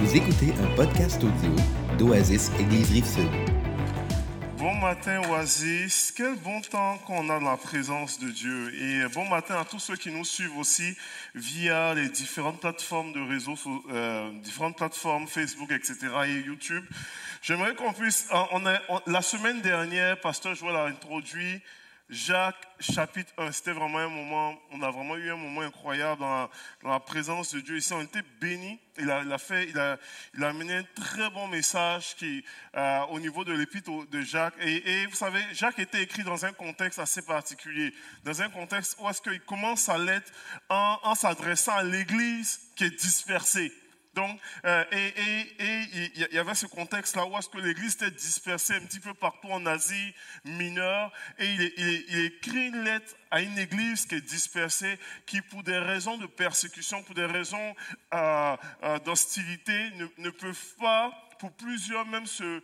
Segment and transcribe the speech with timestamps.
[0.00, 1.50] Vous écoutez un podcast audio
[1.98, 3.28] d'Oasis Église Rive-Sud.
[4.56, 8.72] Bon matin Oasis, quel bon temps qu'on a dans la présence de Dieu.
[8.80, 10.96] Et bon matin à tous ceux qui nous suivent aussi
[11.34, 13.56] via les différentes plateformes de réseaux,
[13.90, 15.96] euh, différentes plateformes Facebook, etc.
[16.28, 16.84] et YouTube.
[17.42, 18.28] J'aimerais qu'on puisse,
[19.08, 21.60] la semaine dernière, Pasteur Joël a introduit
[22.10, 26.48] Jacques chapitre 1, c'était vraiment un moment, on a vraiment eu un moment incroyable dans
[26.82, 27.76] la, présence de Dieu.
[27.76, 28.80] Ici, on était bénis.
[28.98, 29.98] Il a, fait, il a,
[30.34, 32.42] il amené un très bon message qui,
[32.74, 34.54] euh, au niveau de l'épître de Jacques.
[34.60, 37.92] Et, vous savez, Jacques était écrit dans un contexte assez particulier,
[38.24, 40.32] dans un contexte où est-ce qu'il commence sa lettre
[40.70, 43.72] en s'adressant à l'Église qui est dispersée.
[44.18, 45.44] Donc, euh, et,
[46.16, 49.46] il y avait ce contexte-là où est-ce que l'Église était dispersée un petit peu partout
[49.48, 50.12] en Asie
[50.44, 55.78] mineure, et il, écrit une lettre à une Église qui est dispersée, qui pour des
[55.78, 57.76] raisons de persécution, pour des raisons
[58.12, 62.60] euh, euh, d'hostilité, ne, ne, peuvent pas, pour plusieurs même, se,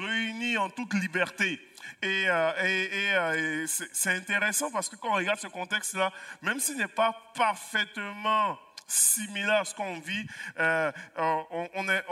[0.00, 1.60] réunir en toute liberté.
[2.02, 7.32] Et, et c'est intéressant parce que quand on regarde ce contexte-là, même s'il n'est pas
[7.34, 8.56] parfaitement
[8.86, 10.26] similaire à ce qu'on vit.
[10.58, 12.04] Euh, on, est,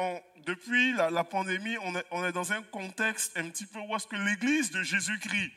[0.47, 1.77] depuis la, pandémie,
[2.11, 5.53] on est, dans un contexte un petit peu où est-ce que l'Église de Jésus-Christ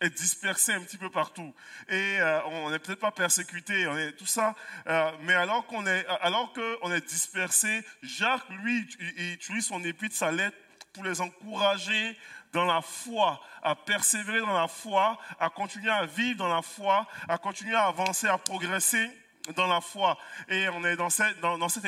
[0.00, 1.52] est dispersée un petit peu partout.
[1.88, 4.54] Et euh, on n'est peut-être pas persécuté, on est tout ça.
[4.86, 10.14] Euh, mais alors qu'on est, alors qu'on est dispersé, Jacques, lui, il, utilise son épître,
[10.14, 10.56] sa lettre,
[10.92, 12.16] pour les encourager
[12.52, 17.06] dans la foi, à persévérer dans la foi, à continuer à vivre dans la foi,
[17.28, 19.10] à continuer à avancer, à progresser
[19.54, 20.18] dans la foi.
[20.48, 21.84] Et on est dans cette, dans, cette,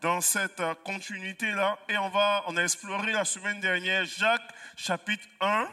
[0.00, 1.78] dans, cette euh, continuité-là.
[1.88, 5.68] Et on va, on a exploré la semaine dernière Jacques chapitre 1.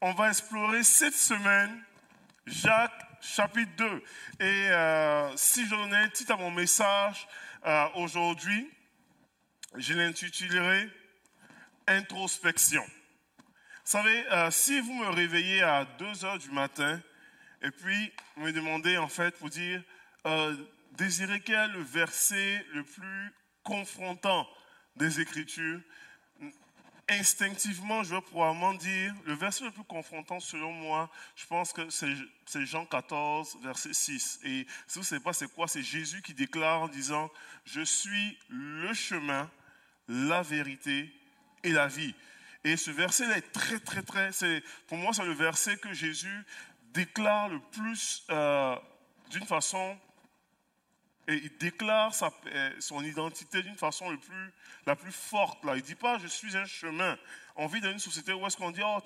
[0.00, 1.82] On va explorer cette semaine
[2.46, 4.04] Jacques chapitre 2.
[4.40, 7.26] Et euh, si je donnais un titre à mon message
[7.66, 8.70] euh, aujourd'hui,
[9.76, 10.88] je l'intitulerai
[11.86, 12.84] Introspection.
[12.84, 17.00] Vous savez, si vous me réveillez à 2 heures du matin,
[17.62, 19.82] et puis, vous me demandez, en fait, pour dire,
[20.26, 20.56] euh,
[20.96, 24.48] quel est le verset le plus confrontant
[24.96, 25.80] des Écritures?
[27.10, 31.88] Instinctivement, je vais probablement dire, le verset le plus confrontant selon moi, je pense que
[31.88, 34.40] c'est Jean 14, verset 6.
[34.44, 37.30] Et si vous ne savez pas c'est quoi, c'est Jésus qui déclare en disant,
[37.64, 39.50] je suis le chemin,
[40.06, 41.10] la vérité
[41.64, 42.14] et la vie.
[42.64, 44.30] Et ce verset est très, très, très,
[44.86, 46.44] pour moi, c'est le verset que Jésus
[46.92, 48.76] déclare le plus, euh,
[49.30, 49.98] d'une façon,
[51.28, 52.12] et il déclare
[52.46, 54.52] euh, son identité d'une façon le plus,
[54.86, 55.62] la plus forte.
[55.62, 55.74] Là.
[55.74, 57.18] Il ne dit pas je suis un chemin.
[57.54, 58.98] On vit dans une société où est-ce qu'on dit oh,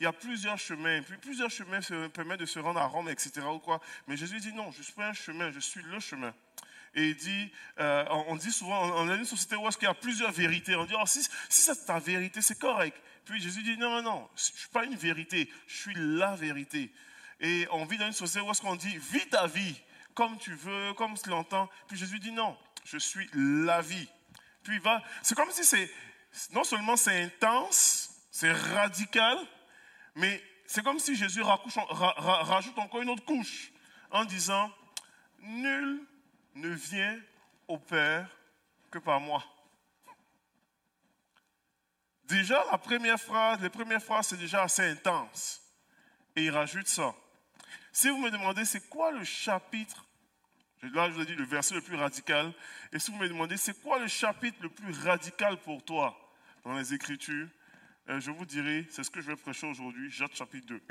[0.00, 3.42] il y a plusieurs chemins, puis plusieurs chemins permettent de se rendre à Rome, etc.
[3.52, 3.80] Ou quoi.
[4.06, 6.32] Mais Jésus dit non, je suis pas un chemin, je suis le chemin.
[6.94, 9.90] Et il dit, euh, on dit souvent, on a une société où est-ce qu'il y
[9.90, 10.74] a plusieurs vérités.
[10.74, 12.96] On dit, oh, si, si c'est ta vérité, c'est correct.
[13.26, 16.34] Puis Jésus dit, non, non, non, je ne suis pas une vérité, je suis la
[16.34, 16.90] vérité.
[17.40, 19.76] Et on vit dans une société où est-ce qu'on dit, vis ta vie
[20.18, 21.70] comme tu veux, comme tu l'entends.
[21.86, 24.08] Puis Jésus dit, non, je suis la vie.
[24.64, 25.88] Puis il va, c'est comme si c'est,
[26.50, 29.38] non seulement c'est intense, c'est radical,
[30.16, 33.70] mais c'est comme si Jésus rajoute encore une autre couche
[34.10, 34.72] en disant,
[35.38, 36.04] nul
[36.56, 37.16] ne vient
[37.68, 38.28] au Père
[38.90, 39.44] que par moi.
[42.24, 45.62] Déjà, la première phrase, les premières phrases, c'est déjà assez intense.
[46.34, 47.14] Et il rajoute ça.
[47.92, 50.07] Si vous me demandez c'est quoi le chapitre,
[50.82, 52.52] là je vous ai dit le verset le plus radical,
[52.92, 56.16] et si vous me demandez c'est quoi le chapitre le plus radical pour toi
[56.64, 57.48] dans les Écritures,
[58.08, 60.82] euh, je vous dirai, c'est ce que je vais prêcher aujourd'hui, Jacques chapitre 2.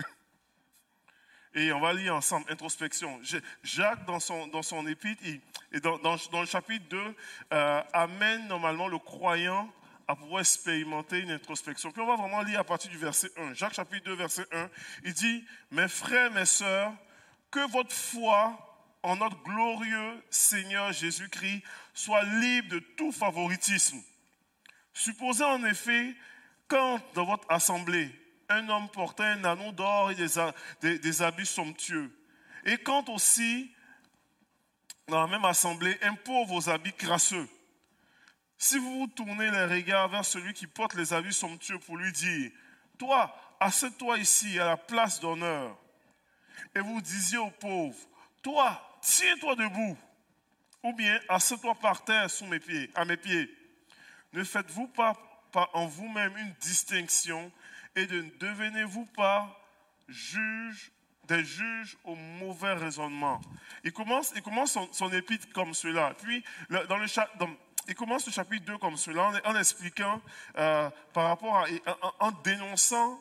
[1.55, 3.19] Et on va lire ensemble, introspection.
[3.63, 5.23] Jacques, dans son, dans son épître,
[5.71, 7.15] et dans, dans, le chapitre 2,
[7.53, 9.71] euh, amène normalement le croyant
[10.07, 11.91] à pouvoir expérimenter une introspection.
[11.91, 13.55] Puis on va vraiment lire à partir du verset 1.
[13.55, 14.69] Jacques chapitre 2, verset 1.
[15.05, 16.93] Il dit, mes frères, mes sœurs,
[17.49, 18.66] que votre foi
[19.03, 21.63] en notre glorieux Seigneur Jésus-Christ
[21.94, 24.01] soit libre de tout favoritisme.
[24.94, 26.15] Supposez en effet,
[26.67, 28.09] quand dans votre assemblée,
[28.49, 30.15] un homme portait un anneau d'or et
[30.81, 32.11] des, des habits somptueux,
[32.65, 33.71] et quand aussi,
[35.07, 37.47] dans la même assemblée, un pauvre aux habits crasseux,
[38.57, 42.11] si vous vous tournez les regards vers celui qui porte les habits somptueux pour lui
[42.11, 42.51] dire,
[42.97, 45.77] toi, assieds-toi ici à la place d'honneur,
[46.73, 47.97] et vous disiez aux pauvres,
[48.41, 49.98] toi, tiens-toi debout,
[50.83, 53.50] ou bien assieds-toi par terre sous mes pieds, à mes pieds.
[54.33, 55.13] Ne faites-vous pas,
[55.74, 57.51] en vous-même une distinction
[57.95, 59.59] et ne devenez-vous pas
[60.07, 60.92] juge,
[61.24, 63.42] des juges au mauvais raisonnement.
[63.83, 66.13] Il commence, il commence son, épître comme cela.
[66.21, 67.07] Puis, dans le,
[67.88, 70.21] il commence le chapitre 2 comme cela, en, expliquant
[70.57, 71.65] euh, par rapport à,
[72.19, 73.19] en, dénonçant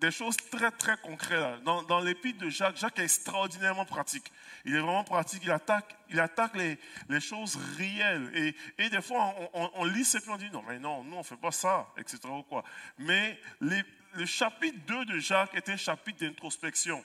[0.00, 1.62] des choses très très concrètes.
[1.62, 4.32] Dans, dans l'épître de Jacques, Jacques est extraordinairement pratique.
[4.64, 8.30] Il est vraiment pratique, il attaque, il attaque les, les choses réelles.
[8.34, 11.16] Et, et des fois, on, on, lit ces puis on dit non, mais non, nous
[11.16, 12.18] on ne fait pas ça, etc.
[12.24, 12.64] Ou quoi.
[12.98, 17.04] Mais le chapitre 2 de Jacques est un chapitre d'introspection.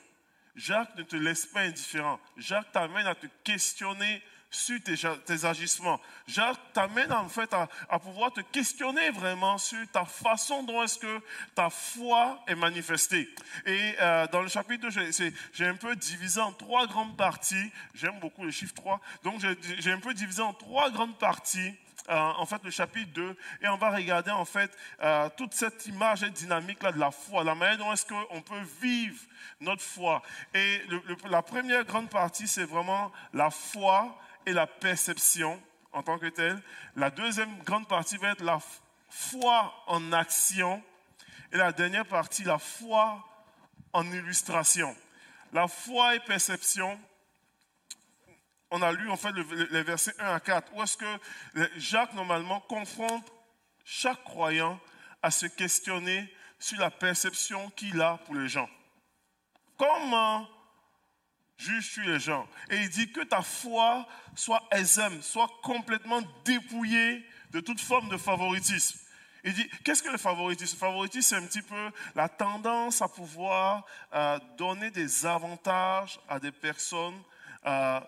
[0.54, 2.18] Jacques ne te laisse pas indifférent.
[2.38, 4.22] Jacques t'amène à te questionner
[4.56, 6.00] sur tes, agissements.
[6.26, 11.20] Jacques t'amène en fait à, pouvoir te questionner vraiment sur ta façon dont est-ce que
[11.54, 13.28] ta foi est manifestée.
[13.66, 17.70] Et euh, dans le chapitre 2, j'ai un peu divisé en trois grandes parties.
[17.94, 19.00] J'aime beaucoup le chiffre 3.
[19.22, 19.40] Donc
[19.78, 21.74] j'ai un peu divisé en trois grandes parties.
[22.08, 24.70] Euh, en fait, le chapitre 2, et on va regarder en fait
[25.02, 28.62] euh, toute cette image dynamique là de la foi, la manière dont est-ce qu'on peut
[28.80, 29.18] vivre
[29.60, 30.22] notre foi.
[30.54, 30.82] Et
[31.28, 35.60] la première grande partie, c'est vraiment la foi et la perception
[35.92, 36.62] en tant que telle.
[36.94, 38.60] La deuxième grande partie va être la
[39.08, 40.82] foi en action.
[41.52, 43.24] Et la dernière partie, la foi
[43.92, 44.94] en illustration.
[45.52, 46.98] La foi et perception,
[48.70, 51.18] on a lu en fait les versets 1 à 4, où est-ce que
[51.76, 53.32] Jacques normalement confronte
[53.84, 54.78] chaque croyant
[55.22, 58.68] à se questionner sur la perception qu'il a pour les gens.
[59.78, 60.48] Comment
[61.58, 67.60] juges-tu les gens Et il dit que ta foi soit aisée, soit complètement dépouillée de
[67.60, 68.98] toute forme de favoritisme.
[69.44, 70.74] Il dit, qu'est-ce que le favoritisme?
[70.74, 76.40] Le favoritisme, c'est un petit peu la tendance à pouvoir euh, donner des avantages à
[76.40, 77.22] des personnes
[77.64, 78.00] euh,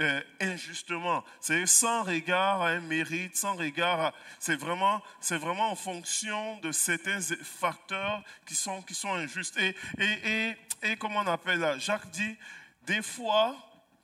[0.00, 1.24] euh, injustement.
[1.40, 6.72] C'est sans regard à un mérite, sans regard C'est vraiment, c'est vraiment en fonction de
[6.72, 9.56] certains facteurs qui sont, qui sont injustes.
[9.58, 10.56] Et, et, et,
[10.90, 12.36] et comment on appelle Jacques dit,
[12.84, 13.56] des fois,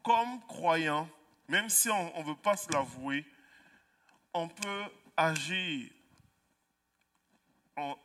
[0.03, 1.09] comme croyant,
[1.49, 3.25] même si on ne veut pas se l'avouer,
[4.35, 4.85] on peut
[5.17, 5.91] agir
[7.77, 7.97] en,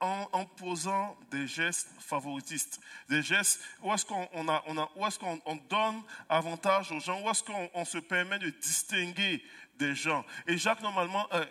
[0.00, 7.30] en, posant des gestes favoritistes, des gestes où est-ce qu'on donne avantage aux gens, où
[7.30, 9.42] est-ce qu'on se permet de distinguer
[9.78, 10.24] des gens.
[10.46, 11.44] Et Jacques, normalement, euh,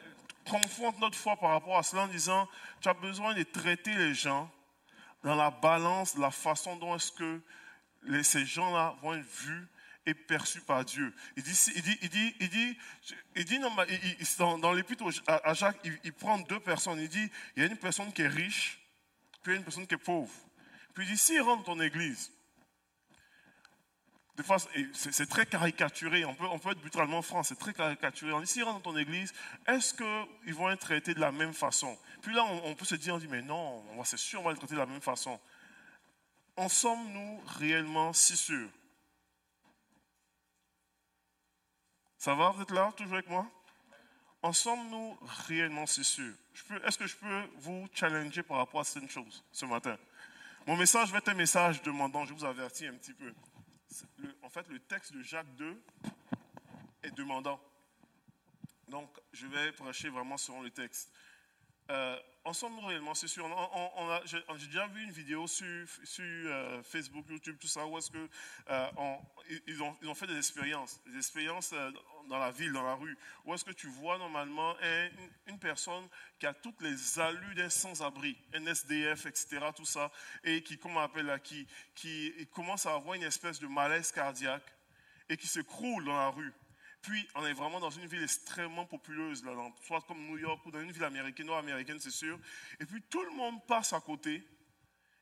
[0.49, 2.47] confronte notre foi par rapport à cela en disant,
[2.81, 4.49] tu as besoin de traiter les gens
[5.23, 7.41] dans la balance, la façon dont est-ce que
[8.05, 9.67] les, ces gens-là vont être vus
[10.05, 11.13] est perçu par Dieu.
[11.37, 12.77] Il dit, il dit, il dit, il dit,
[13.35, 13.59] il dit
[14.37, 16.99] dans, dans l'épître à Jacques, il, prend deux personnes.
[16.99, 18.79] Il dit, il y a une personne qui est riche,
[19.41, 20.33] puis il y a une personne qui est pauvre.
[20.93, 22.31] Puis il dit, s'il rentre dans ton église,
[24.35, 24.57] des fois,
[24.93, 28.33] c'est très caricaturé, on peut, on peut être brutalement franc, c'est très caricaturé.
[28.33, 29.31] On dit, s'ils rentrent dans ton église,
[29.67, 31.95] est-ce qu'ils vont être traités de la même façon?
[32.23, 34.57] Puis là, on, peut se dire, on dit, mais non, c'est sûr, on va être
[34.57, 35.39] traités de la même façon.
[36.55, 38.69] En sommes-nous réellement si sûrs?
[42.17, 43.49] Ça va, vous êtes là, toujours avec moi?
[44.41, 45.17] En sommes-nous
[45.47, 46.33] réellement c'est sûr
[46.85, 49.97] Est-ce que je peux vous challenger par rapport à cette chose ce matin?
[50.67, 53.33] Mon message va être un message demandant, je vous avertis un petit peu.
[54.41, 55.81] en fait, le texte de Jacques 2
[57.03, 57.59] est demandant.
[58.87, 61.11] Donc, je vais prêcher vraiment selon le texte.
[61.89, 63.45] Euh, ensemble réellement, c'est sûr.
[63.45, 68.11] On, j'ai déjà vu une vidéo sur, sur euh, Facebook, YouTube, tout ça, où est-ce
[68.11, 68.29] que
[68.69, 68.87] euh,
[69.67, 71.73] ils, ont, ils, ont, fait des expériences, des expériences
[72.29, 74.75] dans la ville, dans la rue, où est-ce que tu vois normalement
[75.47, 76.07] une, personne
[76.39, 80.11] qui a toutes les allures d'un sans-abri, un SDF, etc., tout ça,
[80.43, 84.11] et qui, comment on appelle là, qui, qui commence à avoir une espèce de malaise
[84.11, 84.73] cardiaque
[85.29, 86.53] et qui se croule dans la rue.
[87.03, 90.71] Puis, on est vraiment dans une ville extrêmement populeuse, là, soit comme New York ou
[90.71, 92.39] dans une ville américaine, nord-américaine, c'est sûr.
[92.79, 94.41] Et puis, tout le monde passe à côté.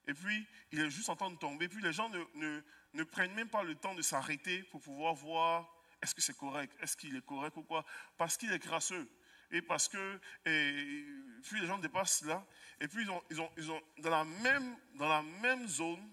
[0.07, 1.65] Et puis, il est juste en train de tomber.
[1.65, 2.61] Et puis, les gens ne, ne,
[2.93, 5.67] ne prennent même pas le temps de s'arrêter pour pouvoir voir
[6.03, 7.83] est-ce que c'est correct, est-ce qu'il est correct ou quoi.
[8.15, 9.09] Parce qu'il est crasseux.
[9.51, 11.05] Et parce que, et,
[11.43, 12.45] puis les gens dépassent là.
[12.79, 16.07] Et puis, ils ont, ils ont, ils ont dans, la même, dans la même zone,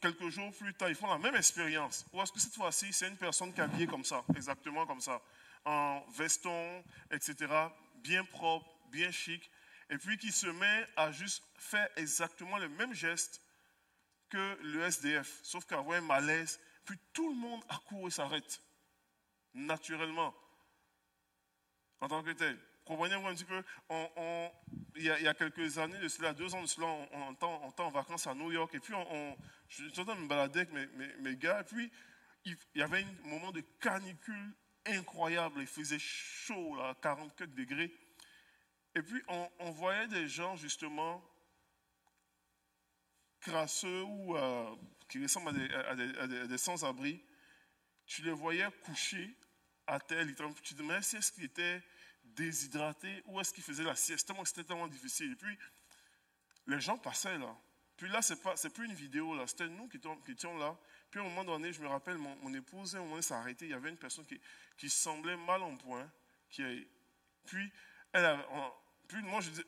[0.00, 2.06] quelques jours plus tard, ils font la même expérience.
[2.12, 5.00] Ou est-ce que cette fois-ci, c'est une personne qui est habillée comme ça, exactement comme
[5.00, 5.20] ça,
[5.64, 7.34] en veston, etc.,
[7.96, 9.50] bien propre, bien chic,
[9.90, 13.42] et puis qui se met à juste faire exactement le même geste
[14.28, 18.62] que le SDF, sauf qu'avoir un malaise, puis tout le monde accourt et s'arrête,
[19.54, 20.34] naturellement,
[22.00, 22.58] en tant que tel.
[22.84, 23.62] Comprenez-vous un petit peu
[24.96, 28.26] il, y a, quelques années, de cela, deux ans de cela, on, on, en vacances
[28.26, 29.36] à New York, et puis on,
[29.68, 30.70] je suis en train de me balader avec
[31.20, 31.90] mes, gars, et puis
[32.44, 34.54] il, y avait un moment de canicule
[34.86, 37.92] incroyable, il faisait chaud, là, 44 degrés,
[38.94, 41.22] et puis on, voyait des gens, justement,
[43.40, 44.74] crasseux ou euh,
[45.08, 47.22] qui ressemblent à des, à sans-abri,
[48.06, 49.36] tu les voyais couchés
[49.86, 50.26] à terre,
[50.62, 51.82] tu te demandais si est-ce qu'il était
[52.24, 54.30] déshydraté ou est-ce qu'il faisait la sieste.
[54.44, 55.32] C'était tellement difficile.
[55.32, 55.58] Et puis,
[56.66, 57.56] les gens passaient là.
[57.98, 59.46] Puis là, ce n'est plus une vidéo, là.
[59.46, 59.98] C'était nous qui
[60.30, 60.74] étions, là.
[61.10, 63.66] Puis à un moment donné, je me rappelle, mon, épouse, à un moment s'est arrêtée.
[63.66, 64.40] Il y avait une personne qui,
[64.76, 66.08] qui semblait mal en point.
[66.48, 66.62] Qui
[67.44, 67.70] puis,
[68.12, 68.38] elle
[69.08, 69.64] puis moi, je disais,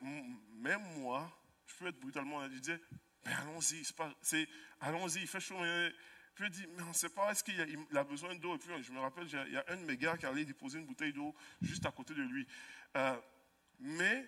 [0.53, 1.31] même moi,
[1.67, 2.81] je peux être brutalement, je disais,
[3.25, 3.85] mais allons-y,
[4.21, 4.49] c'est
[4.81, 5.59] allons-y, il fait chaud.
[6.35, 8.59] puis il dit, mais on ne sait pas, est-ce qu'il a, a, besoin d'eau Et
[8.59, 10.87] puis je me rappelle, il y a un de mes gars qui allait déposer une
[10.87, 12.47] bouteille d'eau juste à côté de lui.
[12.97, 13.17] Euh,
[13.79, 14.27] mais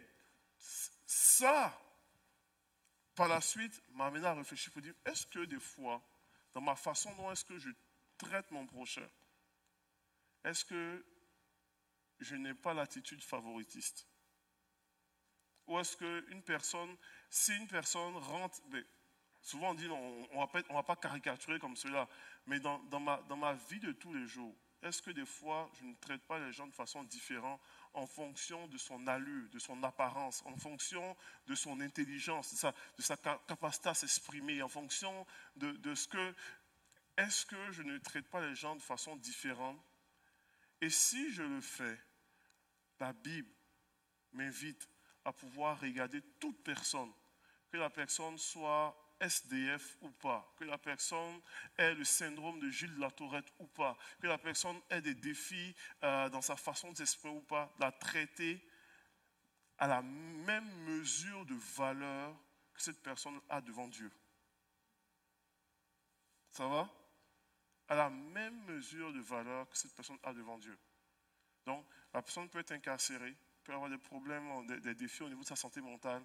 [1.04, 1.78] ça,
[3.22, 6.02] par la suite, m'a amené à réfléchir pour dire, est-ce que des fois,
[6.54, 7.70] dans ma façon dont est-ce que je
[8.18, 9.08] traite mon prochain,
[10.44, 11.06] est-ce que
[12.18, 14.08] je n'ai pas l'attitude favoritiste?
[15.68, 16.96] Ou est-ce qu'une personne,
[17.30, 18.84] si une personne rentre, ben,
[19.40, 22.08] souvent on dit on ne va, pas caricaturer comme cela,
[22.46, 25.84] mais dans, ma, dans ma vie de tous les jours, est-ce que des fois je
[25.84, 27.60] ne traite pas les gens de façon différente
[27.94, 32.52] en fonction de son allure, de son apparence, en fonction de son intelligence,
[32.96, 36.34] de sa, capacité à s'exprimer, en fonction de ce que...
[37.16, 39.78] Est-ce que je ne traite pas les gens de façon différente?
[40.80, 41.98] Et si je le fais,
[42.98, 43.52] la Bible
[44.32, 44.88] m'invite
[45.24, 47.12] à pouvoir regarder toute personne,
[47.70, 51.40] que la personne soit SDF ou pas, que la personne
[51.78, 55.14] ait le syndrome de Gilles de la Tourette ou pas, que la personne ait des
[55.14, 58.60] défis euh, dans sa façon de s'exprimer ou pas, la traiter
[59.78, 62.36] à la même mesure de valeur
[62.74, 64.10] que cette personne a devant Dieu.
[66.50, 66.88] Ça va?
[67.88, 70.76] À la même mesure de valeur que cette personne a devant Dieu.
[71.66, 75.46] Donc, la personne peut être incarcérée, peut avoir des problèmes, des défis au niveau de
[75.46, 76.24] sa santé mentale,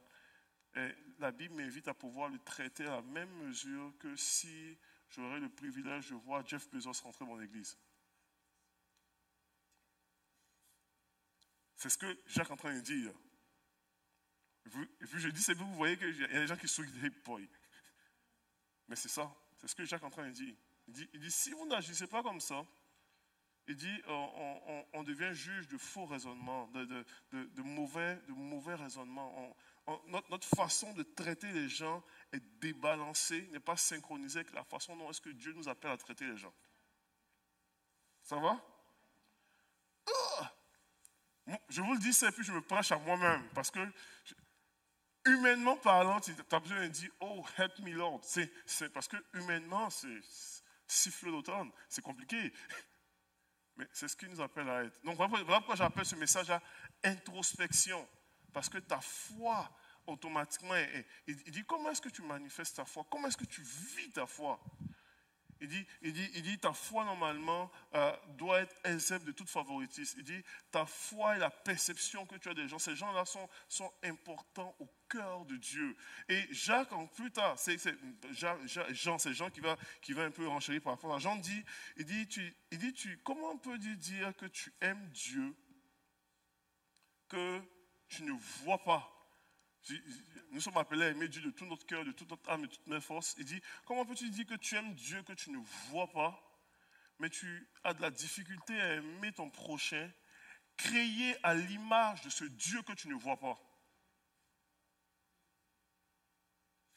[0.76, 4.78] et la Bible m'invite à pouvoir le traiter à la même mesure que si
[5.10, 7.78] j'aurais le privilège de voir Jeff Bezos rentrer dans l'église.
[11.76, 13.14] C'est ce que Jacques est en train de dire.
[14.66, 17.10] Et puis je dis, c'est vous, voyez qu'il y a des gens qui souillent des
[17.10, 17.48] boy.
[18.88, 20.56] Mais c'est ça, c'est ce que Jacques est en train de dire.
[20.88, 22.66] Il dit, si vous n'agissez pas comme ça,
[23.68, 24.02] il dit
[24.94, 29.56] on, devient juge de faux raisonnements, de, de, mauvais, de mauvais raisonnements
[30.08, 32.04] notre, façon de traiter les gens
[32.34, 35.98] est débalancée, n'est pas synchronisée avec la façon dont est-ce que Dieu nous appelle à
[35.98, 36.54] traiter les gens.
[38.24, 38.60] Ça va?
[40.08, 40.54] Ah!
[41.70, 43.80] Je vous le dis et puis je me prêche à moi-même parce que
[45.26, 48.22] humainement parlant, tu as besoin de dire Oh, help me Lord.
[48.24, 50.20] C'est parce que humainement, c'est
[50.86, 52.52] siffle d'automne, c'est compliqué.
[53.78, 55.00] Mais c'est ce qui nous appelle à être.
[55.04, 56.62] Donc voilà pourquoi j'appelle ce message à
[57.04, 58.08] introspection.
[58.58, 59.70] Parce que ta foi,
[60.08, 60.74] automatiquement,
[61.28, 63.06] il dit, comment est-ce que tu manifestes ta foi?
[63.08, 64.60] Comment est-ce que tu vis ta foi?
[65.62, 69.48] Il dit, il, dit, il dit, ta foi, normalement, euh, doit être exempte de toute
[69.48, 70.18] favoritisme.
[70.18, 73.48] Il dit, ta foi et la perception que tu as des gens, ces gens-là sont,
[73.70, 75.96] sont importants au cœur de Dieu.
[76.28, 77.78] Et Jacques, en plus tard, c'est,
[78.32, 81.64] Jean, c'est Jean qui va, qui va un peu renchérir par rapport à Jean, dit,
[81.98, 85.56] il dit, tu, il dit tu, comment on peut dire que tu aimes Dieu
[87.28, 87.62] que
[88.10, 88.32] tu ne
[88.64, 89.14] vois pas.
[90.52, 92.68] Nous sommes appelés à aimer Dieu de tout notre cœur, de toute notre âme et
[92.68, 93.36] de toutes mes forces.
[93.38, 95.60] Il dit, comment peux-tu dire que tu aimes Dieu que tu ne
[95.90, 96.42] vois pas,
[97.20, 100.12] mais tu as de la difficulté à aimer ton prochain,
[100.76, 103.58] créé à l'image de ce Dieu que tu ne vois pas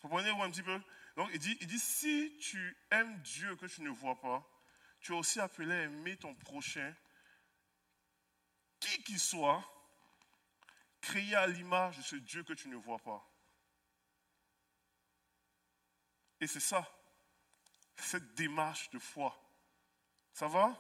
[0.02, 0.81] Vous comprenez-vous un petit peu?
[1.17, 4.47] Donc il dit, il dit, si tu aimes Dieu que tu ne vois pas,
[5.00, 6.95] tu es aussi appelé à aimer ton prochain,
[8.81, 9.62] qui qu'il soit,
[11.00, 13.26] créé à l'image de ce Dieu que tu ne vois pas.
[16.40, 16.87] Et c'est ça,
[17.97, 19.38] cette démarche de foi.
[20.33, 20.78] Ça va?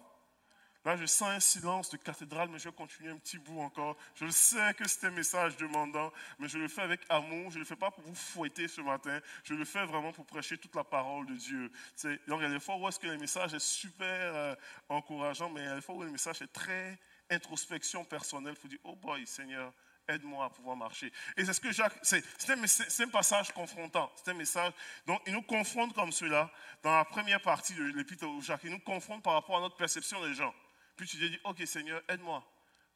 [0.86, 3.98] Là, je sens un silence de cathédrale, mais je vais continuer un petit bout encore.
[4.14, 7.50] Je sais que c'est un message demandant, mais je le fais avec amour.
[7.50, 9.20] Je ne le fais pas pour vous fouetter ce matin.
[9.44, 11.70] Je le fais vraiment pour prêcher toute la parole de Dieu.
[12.26, 14.54] donc, il y a des fois où est-ce que le message est super euh,
[14.88, 16.98] encourageant, mais il y a des fois où le message est très
[17.28, 18.54] introspection personnelle.
[18.56, 19.74] Il faut dire, oh boy, Seigneur,
[20.08, 21.12] aide-moi à pouvoir marcher.
[21.36, 24.72] Et c'est ce que Jacques, c'est un, passage confrontant, c'est un message,
[25.06, 26.50] donc il nous confronte comme cela
[26.82, 29.76] dans la première partie de l'épître de Jacques, il nous confronte par rapport à notre
[29.76, 30.54] perception des gens.
[30.96, 32.44] Puis tu te dis, ok Seigneur, aide-moi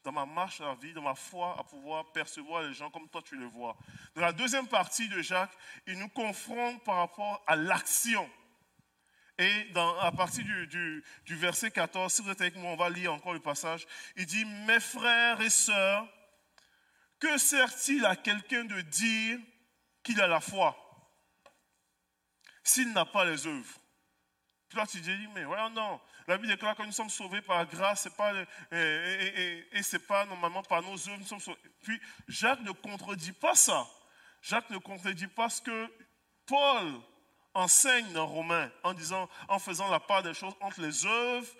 [0.05, 3.09] dans ma marche à la vie, dans ma foi, à pouvoir percevoir les gens comme
[3.09, 3.75] toi tu les vois.
[4.13, 5.57] Dans la deuxième partie de Jacques,
[5.87, 8.29] il nous confronte par rapport à l'action.
[9.37, 12.89] Et dans, à partir du, du, verset 14, si vous êtes avec moi, on va
[12.89, 13.85] lire encore le passage.
[14.15, 16.07] Il dit, mes frères et sœurs,
[17.25, 19.39] que sert-il à quelqu'un de dire
[20.03, 20.77] qu'il a la foi
[22.63, 23.79] s'il n'a pas les œuvres?
[24.69, 25.99] Toi, tu dis, mais ouais, non.
[26.27, 28.33] La Bible déclare que nous sommes sauvés par grâce et, pas,
[28.71, 31.17] et, et, ce n'est pas normalement par nos œuvres.
[31.19, 33.87] Nous sommes Puis, Jacques ne contredit pas ça.
[34.41, 35.93] Jacques ne contredit pas ce que
[36.45, 36.93] Paul
[37.53, 41.51] enseigne dans Romains en disant, en faisant la part des choses entre les œuvres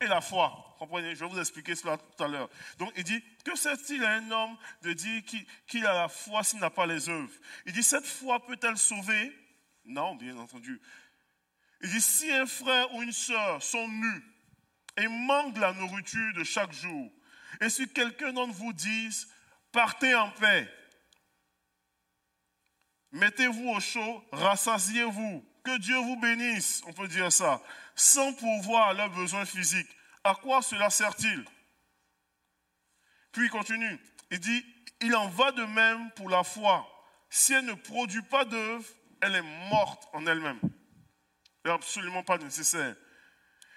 [0.00, 0.76] et la foi.
[0.78, 2.48] Comprenez, je vais vous expliquer cela tout à l'heure.
[2.78, 5.22] Donc, il dit, que sert-il à un homme de dire
[5.66, 7.32] qu'il a la foi s'il n'a pas les œuvres?
[7.66, 9.32] Il dit, cette foi peut-elle sauver?
[9.84, 10.80] Non, bien entendu.
[11.82, 14.24] Il dit, si un frère ou une sœur sont nus
[14.96, 17.10] et manquent la nourriture de chaque jour,
[17.60, 19.28] et si quelqu'un d'entre vous dise,
[19.70, 20.68] partez en paix,
[23.12, 27.62] mettez-vous au chaud, rassasiez-vous, que Dieu vous bénisse, on peut dire ça,
[27.94, 29.90] sans pourvoir à leurs besoins physiques.
[30.24, 31.44] À quoi cela sert-il?
[33.32, 33.98] Puis il continue,
[34.30, 34.64] il dit,
[35.00, 36.86] il en va de même pour la foi.
[37.30, 38.84] Si elle ne produit pas d'œuvre,
[39.20, 40.60] elle est morte en elle-même
[41.70, 42.96] absolument pas nécessaire.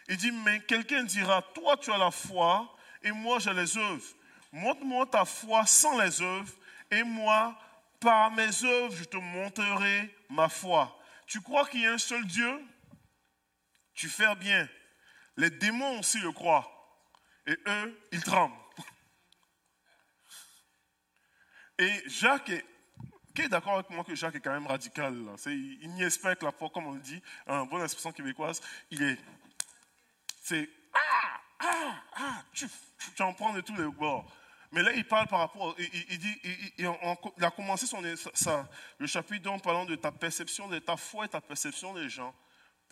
[0.08, 4.06] Il dit, mais quelqu'un dira, toi tu as la foi et moi j'ai les œuvres.
[4.52, 6.54] Montre-moi ta foi sans les œuvres
[6.92, 7.58] et moi,
[8.00, 10.98] par mes œuvres, je te montrerai ma foi.
[11.28, 12.64] Tu crois qu'il y a un seul Dieu?
[13.96, 14.68] Tu fais bien.
[15.38, 16.72] Les démons aussi le croient.
[17.48, 18.56] Et eux, ils tremblent.
[21.78, 22.66] Et Jacques est
[23.36, 25.14] qui est d'accord avec moi que Jacques est quand même radical
[25.46, 29.04] Il n'y espère que la foi, comme on le dit, en bonne expression québécoise, il
[29.04, 29.18] est.
[30.42, 30.70] C'est.
[30.94, 32.66] Ah, ah, ah, tu,
[33.14, 34.26] tu en prends de tous les bords.
[34.72, 35.76] Mais là, il parle par rapport.
[35.78, 36.42] Il, dit,
[36.78, 36.86] il,
[37.46, 41.42] a commencé son, le chapitre en parlant de ta perception, de ta foi et ta
[41.42, 42.34] perception des gens.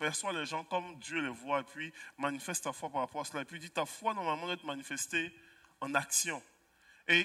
[0.04, 3.24] Perçois les gens comme Dieu les voit, et puis manifeste ta foi par rapport à
[3.24, 3.40] cela.
[3.40, 5.32] Et puis dit ta foi, normalement, doit être manifestée
[5.80, 6.42] en action.
[7.08, 7.24] Et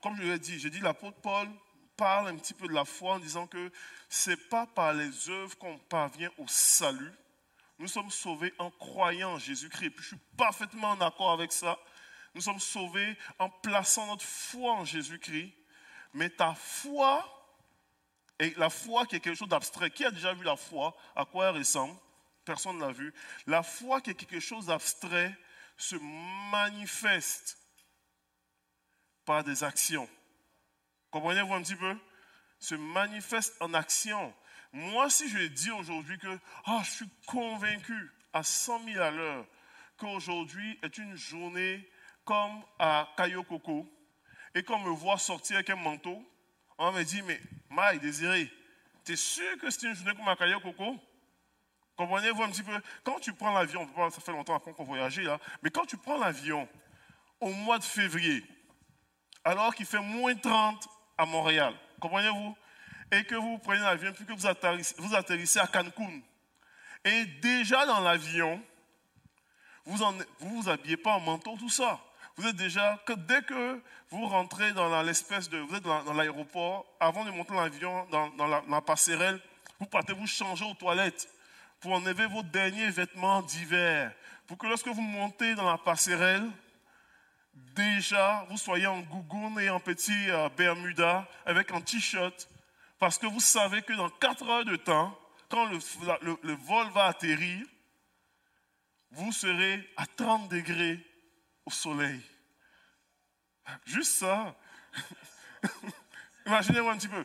[0.00, 1.48] comme je l'ai dit, j'ai dit l'apôtre Paul
[1.96, 3.72] parle un petit peu de la foi en disant que
[4.08, 7.12] ce n'est pas par les œuvres qu'on parvient au salut.
[7.80, 9.94] Nous sommes sauvés en croyant en Jésus-Christ.
[9.98, 11.76] Je suis parfaitement en accord avec ça.
[12.32, 15.52] Nous sommes sauvés en plaçant notre foi en Jésus-Christ.
[16.14, 17.37] Mais ta foi,
[18.38, 21.24] et la foi qui est quelque chose d'abstrait, qui a déjà vu la foi, à
[21.24, 21.96] quoi elle ressemble
[22.44, 23.12] Personne ne l'a vu.
[23.46, 25.36] La foi qui est quelque chose d'abstrait
[25.76, 25.96] se
[26.50, 27.58] manifeste
[29.24, 30.08] par des actions.
[31.10, 31.96] Comprenez-vous un petit peu?
[32.58, 34.34] Se manifeste en action.
[34.72, 39.46] Moi, si je dis aujourd'hui que oh, je suis convaincu à 100 000 à l'heure
[39.96, 41.88] qu'aujourd'hui est une journée
[42.24, 43.86] comme à Cayo Coco,
[44.54, 46.22] et qu'on me voit sortir avec un manteau,
[46.78, 48.50] on me dit, mais Maï, désiré,
[49.04, 50.98] tu es sûr que c'est une journée comme Cayo Coco
[51.96, 52.80] Comprenez-vous un petit peu?
[53.02, 56.68] Quand tu prends l'avion, ça fait longtemps qu'on voyageait là, mais quand tu prends l'avion
[57.40, 58.44] au mois de février,
[59.42, 61.74] alors qu'il fait moins 30 à Montréal.
[62.00, 62.56] Comprenez-vous?
[63.10, 66.20] Et que vous prenez l'avion, puis que vous atterrissez, vous atterrissez à Cancun.
[67.04, 68.62] Et déjà dans l'avion,
[69.84, 71.98] vous ne vous, vous habillez pas en manteau, tout ça.
[72.38, 76.86] Vous êtes déjà, que dès que vous rentrez dans l'espèce de, vous êtes dans, l'aéroport,
[77.00, 79.40] avant de monter l'avion, dans, dans la, la, passerelle,
[79.80, 81.28] vous partez vous changer aux toilettes
[81.80, 84.12] pour enlever vos derniers vêtements d'hiver.
[84.46, 86.48] Pour que lorsque vous montez dans la passerelle,
[87.74, 92.48] déjà vous soyez en gougoune et en petit euh, Bermuda avec un t-shirt,
[93.00, 97.66] parce que vous savez que dans 4 heures de temps, quand le, vol va atterrir,
[99.10, 101.04] vous serez à 30 degrés
[101.68, 102.22] au soleil.
[103.84, 104.56] Juste ça.
[106.46, 107.24] Imaginez-vous un petit peu.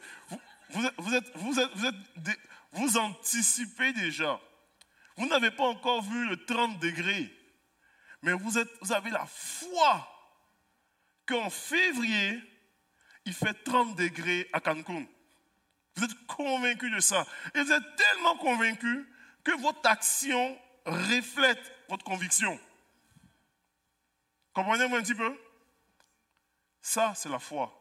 [0.69, 1.13] Vous, êtes, vous,
[1.59, 2.39] êtes, vous, êtes,
[2.73, 4.41] vous anticipez déjà.
[5.15, 7.31] Vous n'avez pas encore vu le 30 degrés,
[8.21, 10.09] mais vous, êtes, vous avez la foi
[11.25, 12.41] qu'en février,
[13.23, 15.05] il fait 30 degrés à Cancun.
[15.95, 17.25] Vous êtes convaincu de ça.
[17.55, 19.07] Et vous êtes tellement convaincu
[19.45, 22.59] que votre action reflète votre conviction.
[24.53, 25.37] Comprenez-vous un petit peu?
[26.81, 27.71] Ça, c'est la foi.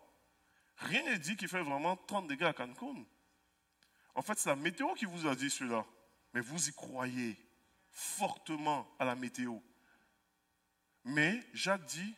[0.76, 3.04] Rien n'est dit qu'il fait vraiment 30 degrés à Cancun.
[4.14, 5.84] En fait, c'est la météo qui vous a dit cela.
[6.32, 7.36] Mais vous y croyez
[7.90, 9.58] fortement à la météo.
[11.04, 12.14] Mais Jacques dit,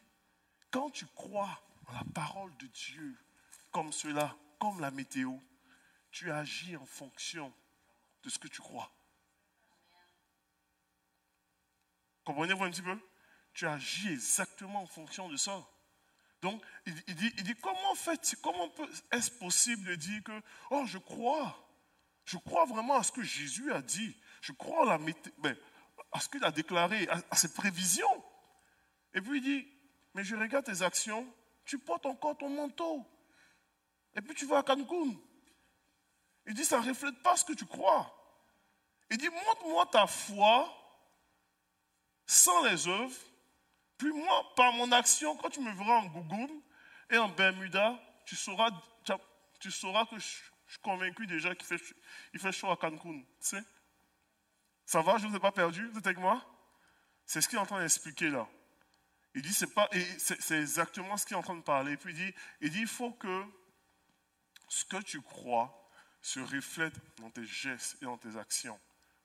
[0.71, 3.17] quand tu crois en la parole de Dieu,
[3.73, 5.33] comme cela, comme la météo,
[6.11, 7.53] tu agis en fonction
[8.23, 8.91] de ce que tu crois.
[12.25, 12.99] Comprenez-vous un petit peu?
[13.55, 15.65] Tu agis exactement en fonction de ça.
[16.43, 18.71] Donc, il, dit, comment, fait, comment
[19.13, 21.57] est-ce possible de dire que, oh, je crois,
[22.25, 25.57] je crois vraiment à ce que Jésus a dit, je crois à, la, ben,
[26.13, 28.25] à ce qu'il a déclaré, à, à ses prévisions.
[29.15, 29.69] Et puis il dit,
[30.13, 31.27] mais je regarde tes actions,
[31.65, 33.07] tu portes encore ton manteau.
[34.15, 35.17] Et puis tu vas à Cancun.
[36.47, 38.15] Il dit, ça ne reflète pas ce que tu crois.
[39.11, 40.71] Il dit, montre-moi ta foi
[42.27, 43.17] sans les œuvres,
[43.99, 46.51] puis moi, par mon action, quand tu me verras en Gougoum
[47.11, 48.71] et en Bermuda, tu sauras,
[49.61, 50.27] tu sauras que je,
[50.67, 51.79] suis convaincu déjà qu'il
[52.39, 53.23] fait, chaud à Cancun.
[53.39, 56.45] Ça va, je ne vous ai pas perdu, vous êtes avec moi?
[57.27, 58.49] C'est ce qu'il est en train d'expliquer là.
[59.35, 61.97] Il dit, c'est pas, c'est exactement ce qu'il est en train de parler.
[61.97, 63.45] Puis il dit, il dit, il faut que
[64.69, 65.89] ce que tu crois
[66.21, 68.79] se reflète dans tes gestes et dans tes actions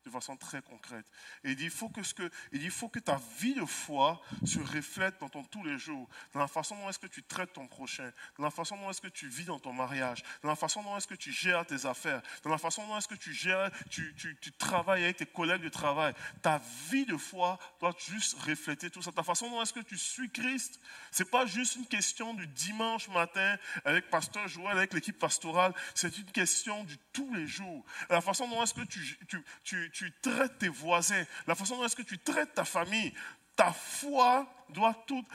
[0.10, 1.06] de façon très concrète.
[1.44, 3.54] Et il dit, il faut que, ce que, il dit, il faut que ta vie
[3.54, 7.08] de foi se reflète dans ton tous les jours, dans la façon dont est-ce que
[7.08, 10.24] tu traites ton prochain, dans la façon dont est-ce que tu vis dans ton mariage,
[10.44, 13.08] dans la façon dont est-ce que tu gères tes affaires, dans la façon dont est-ce
[13.08, 16.14] que tu gères, tu, tu, tu, travailles avec tes collègues de travail.
[16.42, 19.12] Ta vie de foi doit juste refléter tout ça.
[19.12, 20.80] Ta façon dont est-ce que tu suis Christ,
[21.12, 26.18] c'est pas juste une question du dimanche matin avec pasteur Joël, avec l'équipe pastorale, c'est
[26.18, 27.86] une question du tous les jours.
[28.10, 29.18] La façon dont est-ce que tu,
[29.64, 33.14] tu, tu tu traites tes voisins, la façon dont est-ce que tu traites ta famille,
[33.58, 35.26] ta foi doit, tout,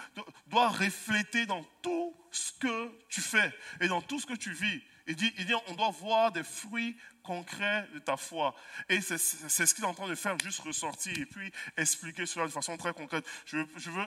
[0.47, 4.83] doit refléter dans tout ce que tu fais et dans tout ce que tu vis.
[5.07, 8.55] Il dit, on doit voir des fruits concret de ta foi.
[8.89, 12.47] Et c'est ce qu'il est en train de faire, juste ressortir et puis expliquer cela
[12.47, 13.27] de façon très concrète.
[13.47, 14.07] Je veux,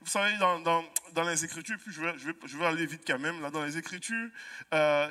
[0.00, 3.76] vous savez, dans, les Écritures, puis je vais, aller vite quand même, là, dans les
[3.78, 4.28] Écritures,
[4.72, 5.08] euh,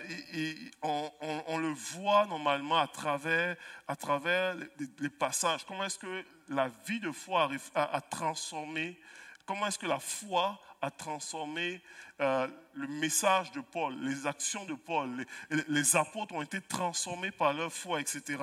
[0.83, 4.55] on, le voit normalement à travers,
[4.99, 5.65] les passages.
[5.67, 8.99] Comment est-ce que la vie de foi arrive à, à transformer,
[9.45, 11.81] comment est-ce que la foi a transformé
[12.19, 15.25] euh, le message de Paul, les actions de Paul.
[15.69, 18.37] Les, apôtres ont été transformés par leur foi, etc.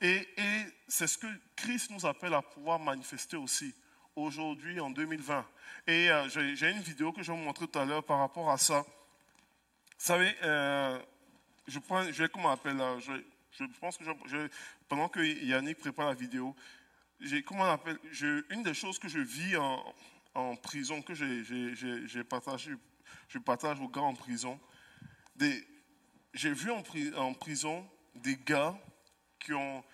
[0.00, 0.26] Et,
[0.88, 3.72] c'est ce que Christ nous appelle à pouvoir manifester aussi
[4.16, 5.46] aujourd'hui en 2020.
[5.86, 8.50] Et euh, j'ai une vidéo que je vais vous montrer tout à l'heure par rapport
[8.50, 8.80] à ça.
[8.80, 10.98] Vous savez, euh,
[11.68, 13.12] je, prends, je vais, comment on appelle, je,
[13.52, 14.04] je pense que
[14.88, 16.56] pendant que Yannick prépare la vidéo,
[17.46, 17.98] comment on appelle,
[18.50, 19.94] une des choses que je vis en,
[20.34, 22.72] en prison, que j'ai partagé,
[23.28, 24.58] je partage aux gars en prison,
[26.34, 28.76] j'ai vu en, prison des gars
[29.38, 29.84] qui ont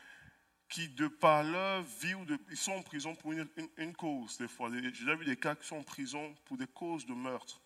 [0.68, 4.70] qui, de par leur vie, ou ils sont en prison pour une, cause, des fois.
[4.72, 7.60] J'ai déjà vu des cas qui sont en prison pour des causes de meurtre.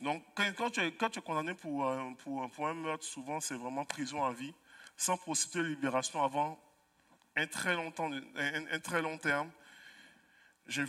[0.00, 0.24] Donc,
[0.56, 4.54] quand, tu, es, condamné pour, pour, pour un meurtre, souvent, c'est vraiment prison à vie,
[4.96, 6.62] sans possibilité de libération avant
[7.34, 7.90] un très long
[9.18, 9.50] terme.
[10.66, 10.84] J'ai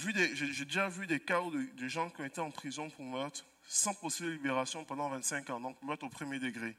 [0.66, 3.94] déjà vu des cas où des gens qui ont été en prison pour meurtre, sans
[3.94, 6.78] possibilité de libération pendant 25 ans, donc meurtre au premier degré.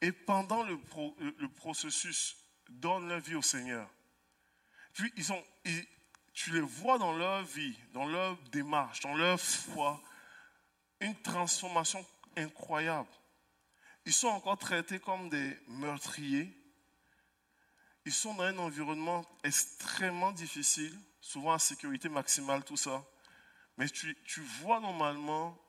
[0.00, 0.78] Et pendant le,
[1.38, 2.36] le, processus,
[2.68, 3.88] donnent leur vie au Seigneur.
[4.92, 5.42] Puis ils ont,
[6.32, 10.00] tu les vois dans leur vie, dans leur démarche, dans leur foi,
[11.00, 12.04] une transformation
[12.36, 13.08] incroyable.
[14.04, 16.54] Ils sont encore traités comme des meurtriers.
[18.04, 20.96] Ils sont dans un environnement extrêmement difficile
[21.28, 23.04] souvent à sécurité maximale, tout ça.
[23.76, 25.62] Mais tu, tu vois normalement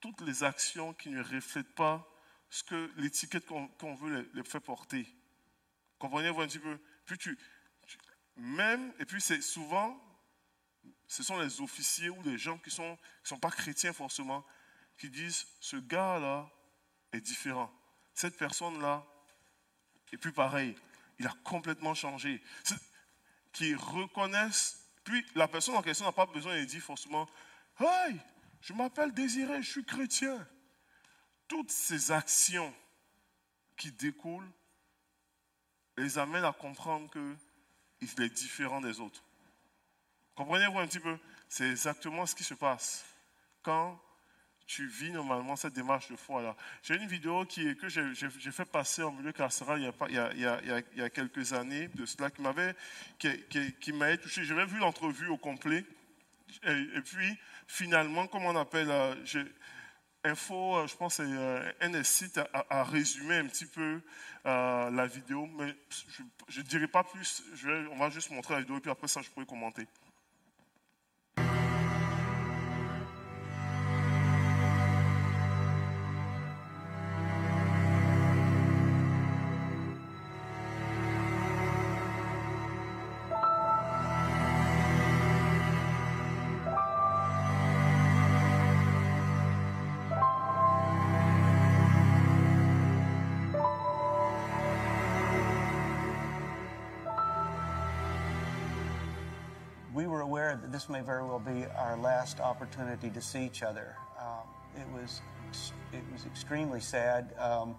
[0.00, 2.10] toutes les actions qui ne reflètent pas
[2.48, 5.06] ce que l'étiquette qu'on veut les, faire porter.
[5.98, 6.78] Comprenez-vous un petit peu?
[7.04, 7.38] Puis tu,
[8.36, 10.00] même, et puis c'est souvent,
[11.06, 14.42] ce sont les officiers ou les gens qui ne sont, qui sont pas chrétiens forcément,
[14.96, 16.48] qui disent, ce gars-là
[17.12, 17.70] est différent.
[18.14, 19.04] Cette personne-là
[20.12, 20.74] est plus pareil.
[21.18, 22.42] Il a complètement changé.
[23.52, 27.28] Qui reconnaissent puis la personne en question n'a pas besoin de dire forcément
[27.78, 28.16] Hey,
[28.60, 30.46] je m'appelle Désiré, je suis chrétien.
[31.46, 32.74] Toutes ces actions
[33.76, 34.50] qui découlent
[35.96, 39.22] les amènent à comprendre qu'il est différent des autres.
[40.34, 41.16] Comprenez-vous un petit peu?
[41.48, 43.04] C'est exactement ce qui se passe
[43.62, 44.00] quand
[44.66, 46.56] tu vis normalement cette démarche de foi-là.
[46.82, 51.04] J'ai une vidéo qui, que j'ai fait passer en milieu carcéral il y, a, a,
[51.04, 52.74] a, quelques années de cela qui m'avait
[53.18, 54.44] qui, qui, touché.
[54.44, 55.84] J'avais vu l'entrevue au complet.
[56.62, 59.14] Et, puis, finalement, comment on appelle euh,
[60.24, 64.00] Info, euh, je pense, euh, un site à, résumer un petit peu
[64.44, 65.74] la vidéo, mais
[66.48, 67.42] je ne dirai pas plus.
[67.92, 69.86] On va juste montrer la vidéo et puis après ça, je pourrai commenter.
[100.74, 103.94] This may very well be our last opportunity to see each other.
[104.20, 104.42] Um,
[104.74, 105.20] it was
[105.92, 107.32] it was extremely sad.
[107.38, 107.76] Um,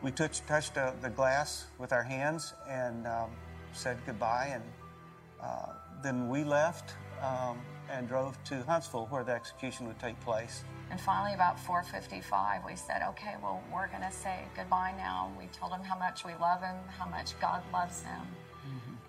[0.00, 3.30] we touched touched uh, the glass with our hands, and um,
[3.74, 4.64] said goodbye, and
[5.38, 7.60] uh, then we left um,
[7.90, 10.64] and drove to Huntsville, where the execution would take place.
[10.90, 15.44] And finally, about 4:55, we said, "Okay, well, we're going to say goodbye now." We
[15.48, 18.22] told him how much we love him, how much God loves him,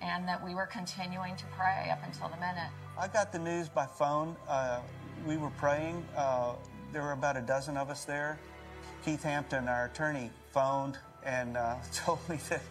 [0.05, 2.69] and that we were continuing to pray up until the minute.
[2.97, 4.35] I got the news by phone.
[4.47, 4.81] Uh,
[5.25, 6.05] we were praying.
[6.15, 6.53] Uh,
[6.91, 8.39] there were about a dozen of us there.
[9.03, 12.61] Keith Hampton, our attorney, phoned and uh, told me that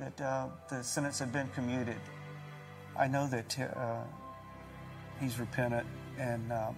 [0.00, 2.00] that uh, the sentence had been commuted.
[2.98, 4.02] I know that uh,
[5.20, 5.86] he's repentant
[6.18, 6.76] and um,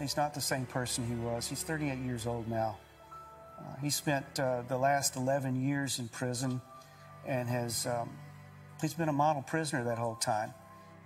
[0.00, 1.46] he's not the same person he was.
[1.46, 2.78] He's 38 years old now.
[3.58, 6.60] Uh, he spent uh, the last 11 years in prison
[7.26, 8.10] and has um,
[8.82, 10.52] he's been a model prisoner that whole time.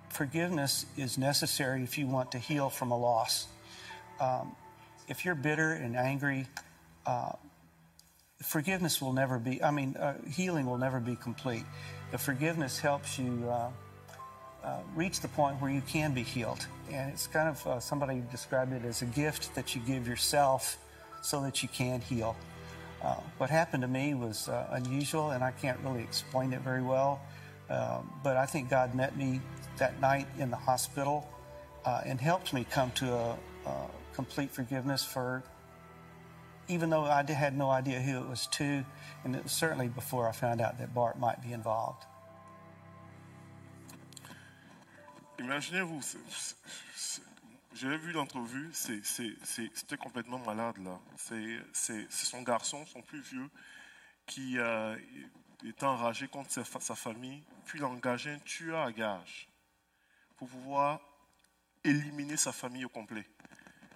[0.08, 3.46] Forgiveness is necessary if you want to heal from a loss.
[4.18, 4.56] Um,
[5.08, 6.46] if you're bitter and angry,
[7.04, 7.32] uh,
[8.42, 11.64] forgiveness will never be, I mean, uh, healing will never be complete.
[12.12, 13.70] The forgiveness helps you uh,
[14.64, 16.66] uh, reach the point where you can be healed.
[16.90, 20.78] And it's kind of, uh, somebody described it as a gift that you give yourself
[21.22, 22.36] so that you can heal.
[23.02, 27.20] Uh, what happened to me was unusual, and I can't really explain it very well.
[27.68, 29.40] Um, but I think God met me
[29.78, 31.28] that night in the hospital
[31.84, 35.42] uh, and helped me come to a, a complete forgiveness for
[36.68, 38.84] even though I had no idea who it was to,
[39.24, 42.04] and it was certainly before I found out that Bart might be involved.
[45.38, 46.56] Imaginez-vous, c'est-
[46.96, 47.22] c'est-
[47.98, 50.98] vu l'entrevue, c'était complètement malade là.
[51.72, 53.50] C'est son garçon, son plus vieux,
[54.26, 54.96] qui euh,
[55.64, 59.48] était enragé contre sa, fa- sa famille, puis engagé un tueur à gage
[60.36, 61.00] pour pouvoir
[61.84, 63.26] éliminer sa famille au complet.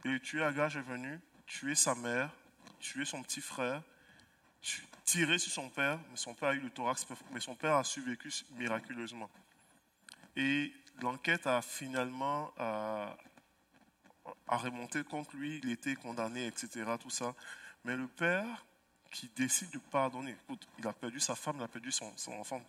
[0.05, 2.31] Et le tueur à gage est venu tuer sa mère,
[2.79, 3.83] tuer son petit frère,
[5.05, 7.85] tirer sur son père, mais son père a eu le thorax, mais son père a
[7.85, 9.29] survécu miraculeusement.
[10.37, 12.53] Et l'enquête a finalement
[14.47, 16.85] remonté contre lui, il était condamné, etc.
[17.01, 17.35] Tout ça.
[17.85, 18.65] Mais le père
[19.11, 20.37] qui décide de pardonner,
[20.79, 22.63] il a perdu sa femme, il a perdu son, enfant,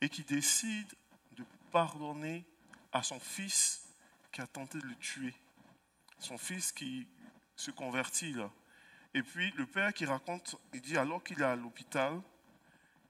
[0.00, 0.88] et qui décide
[1.32, 2.44] de pardonner
[2.92, 3.82] à son fils
[4.32, 5.34] qui a tenté de le tuer.
[6.18, 7.06] Son fils qui
[7.56, 8.50] se convertit là.
[9.14, 12.20] Et puis le père qui raconte, il dit alors qu'il est à l'hôpital,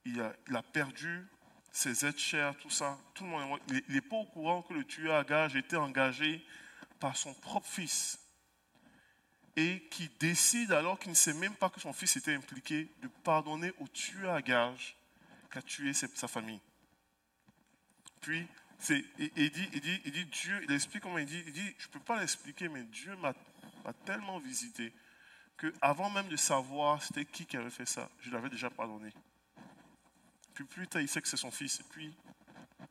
[0.05, 1.27] il a, il a perdu
[1.71, 2.99] ses aides chères, tout ça.
[3.15, 6.45] Tout le monde, il n'est pas au courant que le tueur à gage était engagé
[6.99, 8.19] par son propre fils.
[9.61, 13.09] Et qui décide, alors qu'il ne sait même pas que son fils était impliqué, de
[13.25, 14.97] pardonner au tueur à gage
[15.51, 16.61] qui a tué sa famille.
[18.21, 18.47] Puis,
[18.89, 21.89] il, dit, il, dit, il dit, Dieu, il explique comment il dit, il dit, je
[21.89, 23.35] ne peux pas l'expliquer, mais Dieu m'a,
[24.05, 24.93] tellement visité
[25.57, 29.13] que avant même de savoir c'était qui qui avait fait ça, je l'avais déjà pardonné.
[30.55, 31.83] Puis plus tard, il sait que c'est son fils.
[31.91, 32.15] Puis,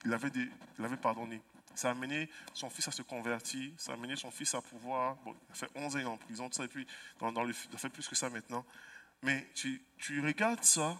[0.03, 0.49] il avait, des-
[0.79, 1.41] il avait pardonné.
[1.77, 3.71] Ça a amené son fils à se convertir.
[3.77, 5.15] Ça a amené son fils à pouvoir.
[5.17, 6.65] Bon, il a fait 11 ans en prison, tout ça.
[6.65, 6.87] Et puis,
[7.19, 8.65] dans, le, il a fait plus que ça maintenant.
[9.21, 10.99] Mais tu, tu regardes ça.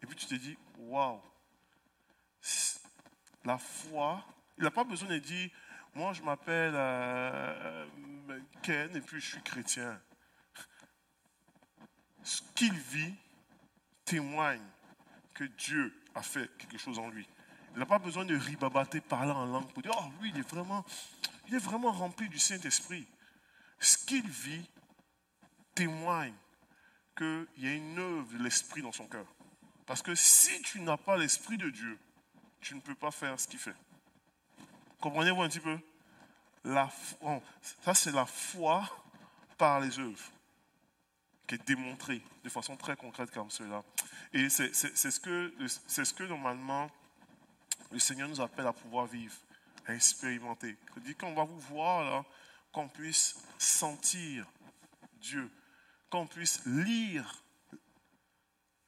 [0.00, 1.20] Et puis, tu te dis, waouh.
[3.44, 4.24] La foi.
[4.56, 5.50] Il n'a pas besoin de dire,
[5.96, 7.86] moi, je m'appelle euh,
[8.30, 10.00] euh, Ken et puis je suis chrétien.
[12.22, 13.14] Ce qu'il vit
[14.04, 14.62] témoigne
[15.34, 17.26] que Dieu a fait quelque chose en lui.
[17.78, 20.48] Il n'a pas besoin de ribabater, parler en langue pour dire Oh, lui, il est
[20.50, 20.84] vraiment,
[21.46, 23.06] il est vraiment rempli du Saint-Esprit.
[23.78, 24.68] Ce qu'il vit
[25.76, 26.34] témoigne
[27.16, 29.26] qu'il y a une œuvre de l'Esprit dans son cœur.
[29.86, 31.96] Parce que si tu n'as pas l'Esprit de Dieu,
[32.60, 33.76] tu ne peux pas faire ce qu'il fait.
[35.00, 35.78] Comprenez-vous un petit peu?
[36.64, 36.90] La,
[37.84, 38.90] Ça, c'est la foi
[39.56, 40.32] par les œuvres
[41.46, 43.84] qui est démontré de façon très concrète comme cela.
[44.32, 46.90] Et c'est ce, ce que normalement
[47.90, 49.34] le Seigneur nous appelle à pouvoir vivre,
[49.86, 50.76] à expérimenter.
[51.06, 52.24] Il qu'on va vous voir
[52.72, 54.46] qu'on puisse sentir
[55.20, 55.50] Dieu,
[56.10, 57.42] qu'on puisse lire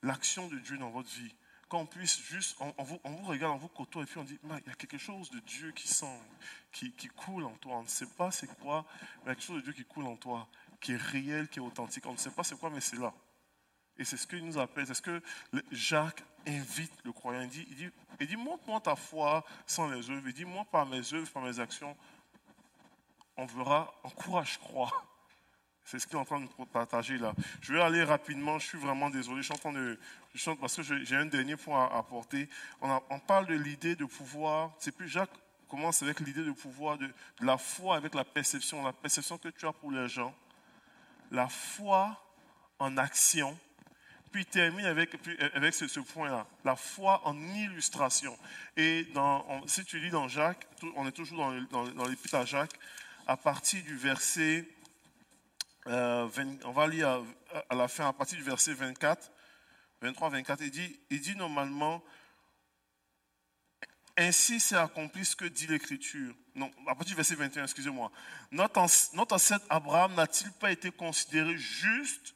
[0.02, 1.34] l'action de Dieu dans votre vie,
[1.68, 4.70] qu'on puisse juste, on, vous, regarde, on vous côtoie et puis on dit, il y
[4.70, 6.20] a quelque chose de Dieu qui sent,
[6.72, 7.76] qui, qui coule en toi.
[7.76, 9.84] On ne sait pas c'est quoi, mais il y a quelque chose de Dieu qui
[9.84, 10.48] coule en toi,
[10.80, 12.04] qui est réel, qui est authentique.
[12.06, 13.14] On ne sait pas c'est quoi, mais c'est là.
[14.00, 15.22] Et c'est ce qu'il nous appelle, c'est ce que
[15.70, 17.42] Jacques invite le croyant.
[17.42, 20.26] Il dit, il dit, il dit montre-moi ta foi sans les œuvres.
[20.26, 21.94] Il dit, moi, par mes œuvres, par mes actions,
[23.36, 24.90] on verra en quoi je crois.
[25.84, 27.34] C'est ce qu'il est en train de nous partager là.
[27.60, 29.98] Je vais aller rapidement, je suis vraiment désolé, je suis en train de...
[30.34, 32.48] Je chante parce que j'ai un dernier point à apporter.
[32.80, 35.30] On, parle de l'idée de pouvoir, c'est plus Jacques
[35.68, 39.66] commence avec l'idée de pouvoir, de la foi avec la perception, la perception que tu
[39.66, 40.34] as pour les gens,
[41.30, 42.16] la foi
[42.78, 43.56] en action
[44.30, 45.16] Puis il termine avec,
[45.54, 48.36] avec ce, point-là, la foi en illustration.
[48.76, 52.78] Et dans, si tu lis dans Jacques, on est toujours dans, dans, l'épître à Jacques,
[53.26, 54.68] à partir du verset,
[55.88, 56.28] euh,
[56.64, 57.22] on va lire
[57.68, 59.32] à, la fin, à partir du verset 24,
[60.02, 62.02] 23, 24, il dit, il dit normalement,
[64.16, 66.34] ainsi s'est accompli ce que dit l'Écriture.
[66.54, 68.12] Non, à partir du verset 21, excusez-moi.
[68.52, 72.34] Notre ancêtre Abraham n'a-t-il pas été considéré juste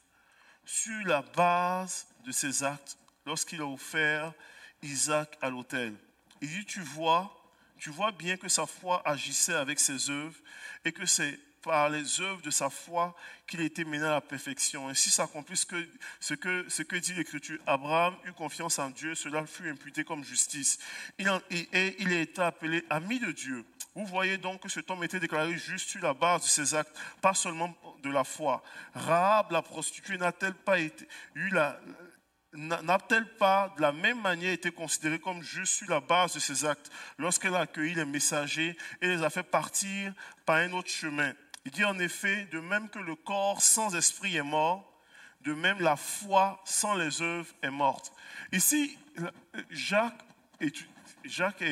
[0.65, 4.33] sur la base de ses actes lorsqu'il a offert
[4.81, 5.95] Isaac à l'autel
[6.41, 7.31] Il dit, tu vois,
[7.77, 10.35] tu vois bien que sa foi agissait avec ses œuvres
[10.83, 13.15] et que c'est par les œuvres de sa foi
[13.47, 14.87] qu'il été mené à la perfection.
[14.87, 17.59] Ainsi s'accomplit ce que, ce, que, ce que dit l'Écriture.
[17.65, 20.77] Abraham eut confiance en Dieu, cela fut imputé comme justice.
[21.17, 23.65] Il et il a appelé ami de Dieu.
[23.95, 26.95] Vous voyez donc que cet homme était déclaré juste sur la base de ses actes,
[27.21, 28.61] pas seulement de la foi.
[28.93, 31.79] Rahab, la prostituée, n'a-t-elle pas été, eu la,
[32.53, 36.65] n'a-t-elle pas de la même manière été considérée comme juste sur la base de ses
[36.65, 40.13] actes lorsqu'elle a accueilli les messagers et les a fait partir
[40.45, 41.33] par un autre chemin?
[41.65, 44.91] Il dit en effet, de même que le corps sans esprit est mort,
[45.41, 48.13] de même la foi sans les œuvres est morte.
[48.51, 48.97] Ici,
[49.69, 50.25] Jacques,
[51.23, 51.63] Jacques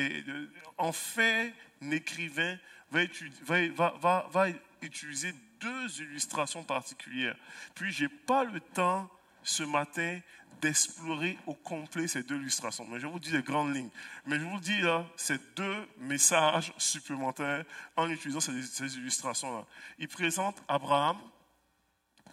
[0.78, 1.52] en fait,
[1.90, 2.56] l'écrivain
[2.90, 4.46] va, va,
[4.82, 7.36] utiliser deux illustrations particulières.
[7.74, 9.08] Puis, je n'ai pas le temps
[9.42, 10.20] ce matin
[10.60, 12.86] d'explorer au complet ces deux illustrations.
[12.86, 13.90] Mais je vous dis les grandes lignes.
[14.26, 17.64] Mais je vous dis là, ces deux messages supplémentaires
[17.96, 19.64] en utilisant ces, illustrations-là.
[19.98, 21.18] Il présente Abraham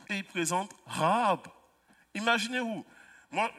[0.10, 1.40] et il présente Rahab.
[2.14, 2.86] Imaginez-vous.
[3.32, 3.52] Moi,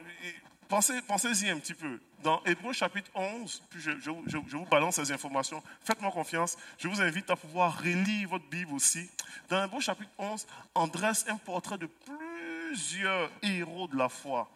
[0.67, 1.99] pensez, pensez-y un petit peu.
[2.23, 6.57] Dans Hébreu chapitre 11, puis je, vous balance ces informations, faites-moi confiance.
[6.77, 9.09] Je vous invite à pouvoir relire votre Bible aussi.
[9.49, 14.49] Dans Hébreu chapitre 11, on dresse un portrait de plusieurs héros de la foi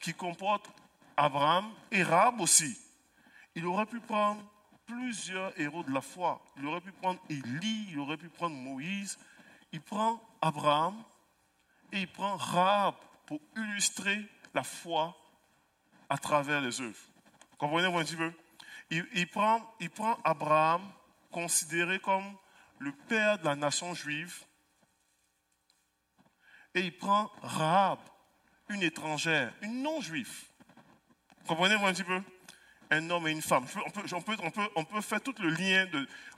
[0.00, 0.68] qui comportent
[1.16, 2.76] Abraham et Rahab aussi.
[3.54, 4.42] Il aurait pu prendre
[4.84, 6.44] plusieurs héros de la foi.
[6.56, 9.20] Il aurait pu prendre Élie, il aurait pu prendre Moïse.
[9.70, 11.00] Il prend Abraham
[11.92, 15.16] et il prend Rahab pour illustrer la foi
[16.08, 16.98] à travers les œuvres.
[17.58, 18.32] Comprenez-vous un petit peu
[18.90, 20.82] il, prend, Abraham,
[21.30, 22.24] considéré comme
[22.78, 24.44] le père de la nation juive,
[26.74, 27.98] et il prend Rahab,
[28.68, 30.44] une étrangère, une non-juive.
[31.46, 32.20] Comprenez-vous un petit peu
[32.90, 33.66] Un homme et une femme.
[34.76, 35.86] On peut, faire tout le lien,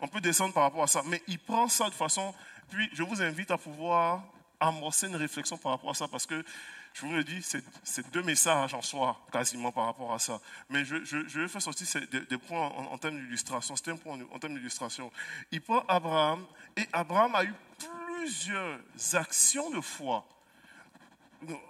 [0.01, 2.35] on peut descendre par rapport à ça, mais il prend ça de façon...
[2.71, 4.23] Puis je vous invite à pouvoir
[4.61, 6.45] amorcer une réflexion par rapport à ça, parce que
[6.95, 10.41] je vous le dis, c'est deux messages en soi, quasiment par rapport à ça.
[10.69, 13.77] Mais je, je, vais faire sortir des, points en, termes d'illustration.
[13.77, 15.11] C'est un point en, en termes d'illustration.
[15.51, 16.45] Il prend Abraham,
[16.77, 18.81] et Abraham a eu plusieurs
[19.15, 20.27] actions de foi.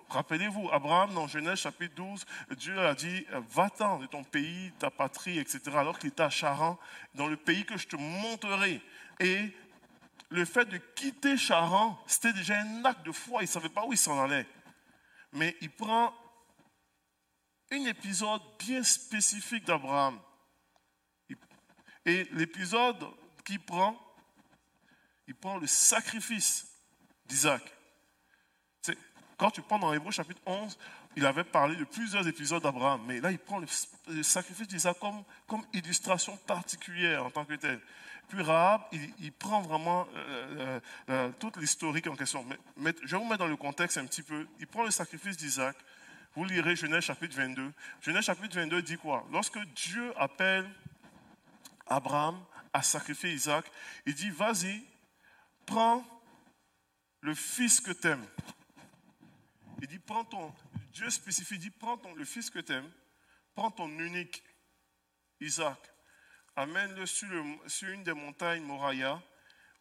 [0.08, 5.38] Rappelez-vous, Abraham, dans Genèse chapitre 12, Dieu a dit, va-t'en de ton pays, ta patrie,
[5.38, 6.78] etc., alors qu'il était à Charan,
[7.14, 8.82] dans le pays que je te montrerai.
[9.20, 9.54] Et
[10.30, 13.84] le fait de quitter Charan, c'était déjà un acte de foi, il ne savait pas
[13.84, 14.46] où il s'en allait.
[15.32, 16.14] Mais il prend
[17.70, 20.18] un épisode bien spécifique d'Abraham.
[22.04, 23.06] Et l'épisode
[23.44, 23.96] qu'il prend,
[25.26, 26.66] il prend le sacrifice
[27.26, 27.62] d'Isaac.
[29.36, 30.76] Quand tu prends dans Hébreu chapitre 11,
[31.16, 35.24] il avait parlé de plusieurs épisodes d'Abraham, mais là, il prend le, sacrifice d'Isaac comme,
[35.46, 37.80] comme illustration particulière en tant que tel.
[38.30, 38.82] Puis Rahab,
[39.18, 42.46] il, prend vraiment euh, euh, euh, toute l'historique en question.
[42.76, 44.46] Mais, je vais vous mettre dans le contexte un petit peu.
[44.60, 45.76] Il prend le sacrifice d'Isaac.
[46.36, 47.72] Vous lirez Genèse chapitre 22.
[48.00, 49.26] Genèse chapitre 22 dit quoi?
[49.32, 50.70] Lorsque Dieu appelle
[51.88, 52.40] Abraham
[52.72, 53.64] à sacrifier Isaac,
[54.06, 54.84] il dit, vas-y,
[55.66, 56.04] prends
[57.22, 58.26] le fils que tu aimes.
[59.82, 60.54] Il dit, prends ton,
[60.92, 62.90] Dieu spécifie, il dit, prends ton, le fils que tu aimes,
[63.56, 64.44] prends ton unique,
[65.40, 65.78] Isaac,
[66.60, 67.28] amène-le sur,
[67.82, 69.20] une des montagnes Moriah,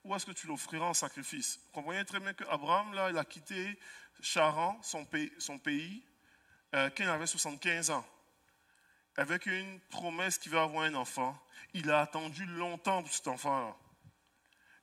[0.05, 1.59] où est-ce que tu l'offriras en sacrifice?
[1.65, 3.77] Vous comprenez très bien qu'Abraham, là, il a quitté
[4.21, 8.05] Charan, son pays, son euh, quand il avait 75 ans,
[9.17, 11.37] avec une promesse qu'il va avoir un enfant.
[11.73, 13.75] Il a attendu longtemps pour cet enfant-là.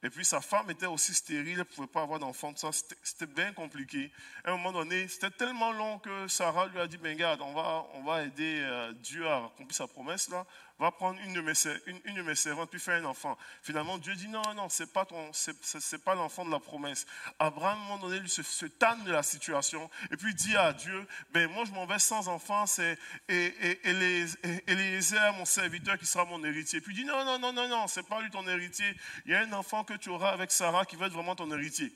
[0.02, 3.52] Et puis sa femme était aussi stérile, elle ne pouvait pas avoir d'enfant, c'était bien
[3.54, 4.12] compliqué.
[4.44, 7.54] À un moment donné, c'était tellement long que Sarah lui a dit, ben regarde, on
[7.54, 10.46] va, on va aider euh, Dieu à accomplir sa promesse là
[10.78, 11.52] va prendre une de mes,
[11.86, 13.38] une, une de mes servantes, puis faire un enfant.
[13.62, 17.06] Finalement, Dieu dit non, non, c'est pas pas l'enfant de la promesse.
[17.38, 20.56] Abraham, à un moment donné, lui se, se tanne de la situation, et puis dit
[20.56, 22.98] à Dieu, ben moi je m'en vais sans enfant, c'est
[23.28, 25.00] et, et, et,
[25.36, 26.80] mon serviteur, qui sera mon héritier.
[26.80, 28.94] Puis il dit non, non, non, non, non, c'est pas lui ton héritier.
[29.24, 31.50] Il y a un enfant que tu auras avec Sarah qui va être vraiment ton
[31.50, 31.92] héritier,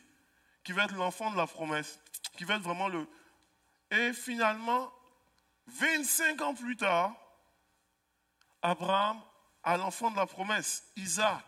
[0.64, 2.00] qui va être l'enfant de la promesse,
[2.38, 3.06] qui va être vraiment le,
[3.90, 4.90] Et finalement,
[5.66, 7.14] 25 ans plus tard,
[8.62, 9.20] Abraham
[9.62, 11.44] a l'enfant de la promesse, Isaac.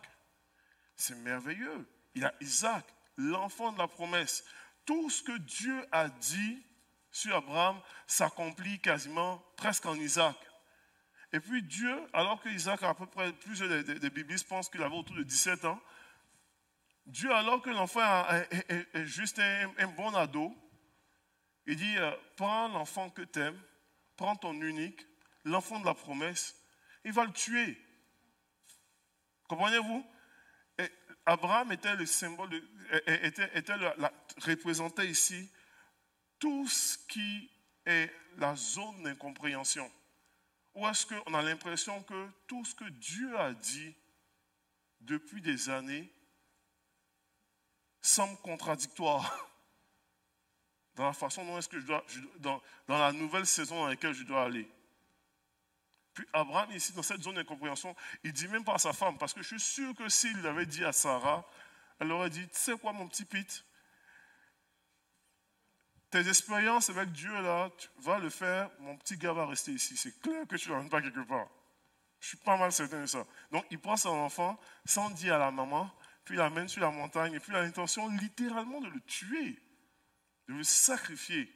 [0.95, 1.87] C'est merveilleux.
[2.15, 2.85] Il a Isaac,
[3.17, 4.43] l'enfant de la promesse.
[4.85, 6.63] Tout ce que Dieu a dit
[7.11, 10.35] sur Abraham s'accomplit quasiment presque en Isaac.
[11.31, 14.69] Et puis Dieu, alors que Isaac a à peu près, plusieurs des, des biblistes pensent
[14.69, 15.79] qu'il avait autour de 17 ans,
[17.05, 20.55] Dieu, alors que l'enfant est, juste un, bon ado,
[21.65, 23.61] il dit, euh, prends l'enfant que tu aimes,
[24.15, 25.05] prends ton unique,
[25.43, 26.55] l'enfant de la promesse,
[27.03, 27.77] il va le tuer.
[29.47, 30.05] Comprenez-vous?
[31.25, 32.49] Abraham était le symbole,
[33.07, 35.49] était, était la, représentait ici
[36.37, 37.49] tout ce qui
[37.85, 39.89] est la zone d'incompréhension.
[40.75, 43.95] Ou est-ce qu'on a l'impression que tout ce que Dieu a dit
[45.01, 46.11] depuis des années
[48.01, 49.49] semble contradictoire?
[50.95, 52.05] Dans la façon dont est-ce que je dois,
[52.37, 54.69] dans, dans la nouvelle saison dans laquelle je dois aller.
[56.13, 59.33] Puis Abraham, ici, dans cette zone d'incompréhension, il dit même pas à sa femme, parce
[59.33, 61.47] que je suis sûr que s'il avait dit à Sarah,
[61.99, 63.65] elle aurait dit, tu sais quoi, mon petit Pete,
[66.11, 69.97] tes expériences avec Dieu, là, tu vas le faire, mon petit gars va rester ici.
[69.97, 71.47] C'est clair que tu ne pas quelque part.
[72.19, 73.25] Je suis pas mal certain de ça.
[73.51, 75.91] Donc, il prend son enfant sans dire à la maman,
[76.23, 79.59] puis il l'amène sur la montagne, et puis il a l'intention littéralement de le tuer,
[80.47, 81.51] de le sacrifier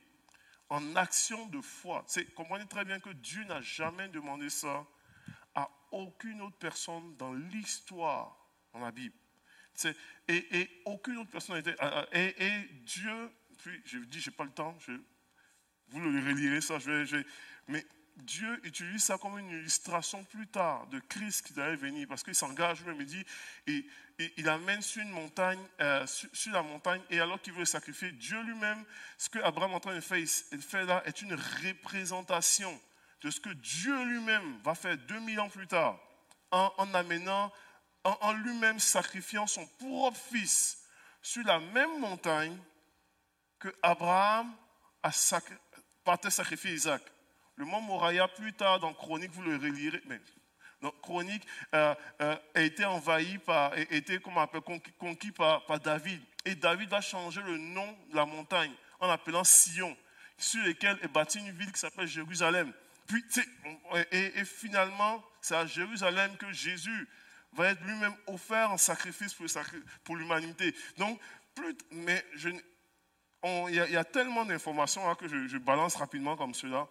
[0.70, 2.06] en action de foi.
[2.36, 4.86] Comprenez très bien que Dieu n'a jamais demandé ça
[5.56, 8.38] à aucune autre personne dans l'histoire,
[8.74, 9.16] dans la Bible.
[10.28, 11.76] Et, aucune autre personne n'était.
[12.12, 14.76] Et, et, Dieu, puis je dis, je n'ai pas le temps,
[15.90, 17.24] vous le relirez ça, je
[17.68, 17.86] mais
[18.18, 22.36] Dieu utilise ça comme une illustration plus tard de Christ qui allait venir, parce qu'il
[22.36, 23.26] s'engage lui-même, dit,
[23.68, 23.86] et,
[24.38, 28.42] il amène sur une montagne, euh, sur, la montagne, et alors qu'il veut sacrifier, Dieu
[28.42, 28.84] lui-même,
[29.18, 32.82] ce que Abraham est en train de faire, là, est une représentation
[33.22, 36.00] de ce que Dieu lui-même va faire 2000 ans plus tard,
[36.50, 37.54] en, amenant,
[38.04, 40.80] en, lui-même sacrifiant son propre fils
[41.22, 42.58] sur la même montagne
[43.60, 44.52] que Abraham
[45.04, 45.12] a
[46.04, 47.04] partait sacrifier Isaac.
[47.58, 50.02] Le mont Moriah, plus tard dans Chronique, vous le relirez.
[50.06, 50.22] Mais,
[51.02, 51.44] Chronique
[51.74, 54.62] euh, euh, a été envahi par, a été comme appelle,
[55.00, 56.22] conquis, par, David.
[56.46, 59.98] Et David a changé le nom de la montagne en appelant Sion,
[60.38, 62.72] sur lequel est bâtie une ville qui s'appelle Jérusalem.
[63.08, 63.26] Puis,
[64.12, 67.08] et, finalement, c'est à Jérusalem que Jésus
[67.54, 69.36] va être lui-même offert en sacrifice
[70.04, 70.76] pour, l'humanité.
[70.98, 71.20] Donc,
[71.92, 72.24] mais
[73.44, 76.88] il y, a tellement d'informations hein, que je, balance rapidement comme cela.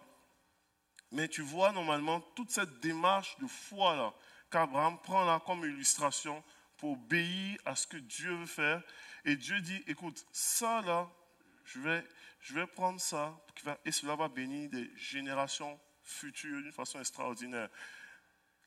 [1.11, 4.13] Mais tu vois normalement toute cette démarche de foi là
[4.49, 6.43] qu'Abraham prend là comme illustration
[6.77, 8.81] pour obéir à ce que Dieu veut faire.
[9.25, 11.09] Et Dieu dit, écoute, ça là,
[11.65, 12.03] je vais,
[12.41, 13.37] je vais prendre ça
[13.83, 17.69] et cela va bénir des générations futures d'une façon extraordinaire.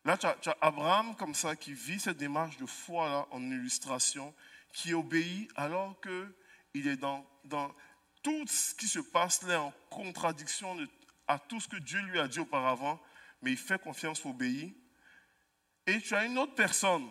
[0.05, 4.34] Là, tu as, Abraham comme ça qui vit cette démarche de foi là en illustration,
[4.72, 7.74] qui obéit alors qu'il est dans, dans
[8.22, 10.88] tout ce qui se passe là en contradiction de
[11.31, 13.01] à tout ce que Dieu lui a dit auparavant,
[13.41, 14.72] mais il fait confiance obéir.
[15.87, 17.09] Et tu as une autre personne,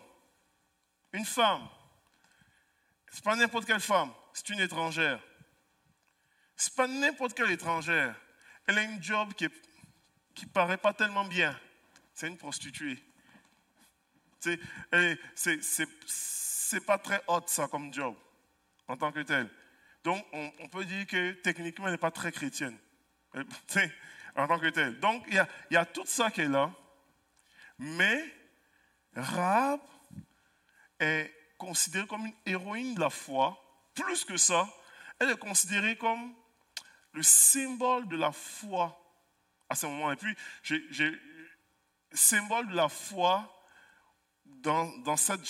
[1.13, 1.65] une femme.
[3.11, 5.21] Ce n'est pas n'importe quelle femme, c'est une étrangère.
[6.57, 8.13] Ce n'est pas n'importe quelle étrangère.
[8.67, 11.57] Elle a une job qui ne paraît pas tellement bien.
[12.13, 13.01] C'est une prostituée.
[14.41, 14.59] C'est
[16.73, 18.17] n'est pas très hot ça comme job
[18.89, 19.49] en tant que tel.
[20.03, 22.77] Donc on, on peut dire que techniquement elle n'est pas très chrétienne.
[24.35, 24.99] en tant que tel.
[24.99, 26.71] Donc, il y, a, tout ça qui est là.
[27.77, 28.23] Mais
[29.15, 29.79] Rahab
[30.99, 33.57] est considérée comme une héroïne de la foi.
[33.93, 34.67] Plus que ça,
[35.19, 36.33] elle est considérée comme
[37.13, 38.97] le symbole de la foi
[39.69, 40.11] à ce moment.
[40.11, 41.19] Et puis, j'ai
[42.11, 43.58] symbole de la foi
[44.61, 45.41] dans, dans, cette,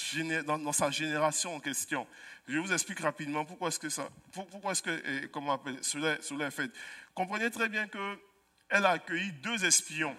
[0.46, 2.06] dans, dans, sa génération en question.
[2.48, 6.48] Je vous explique rapidement pourquoi est-ce que ça, pourquoi est-ce que, comment appelle, cela, cela
[6.48, 6.72] est fait.
[7.14, 10.16] Comprenez très bien qu'elle a accueilli deux espions,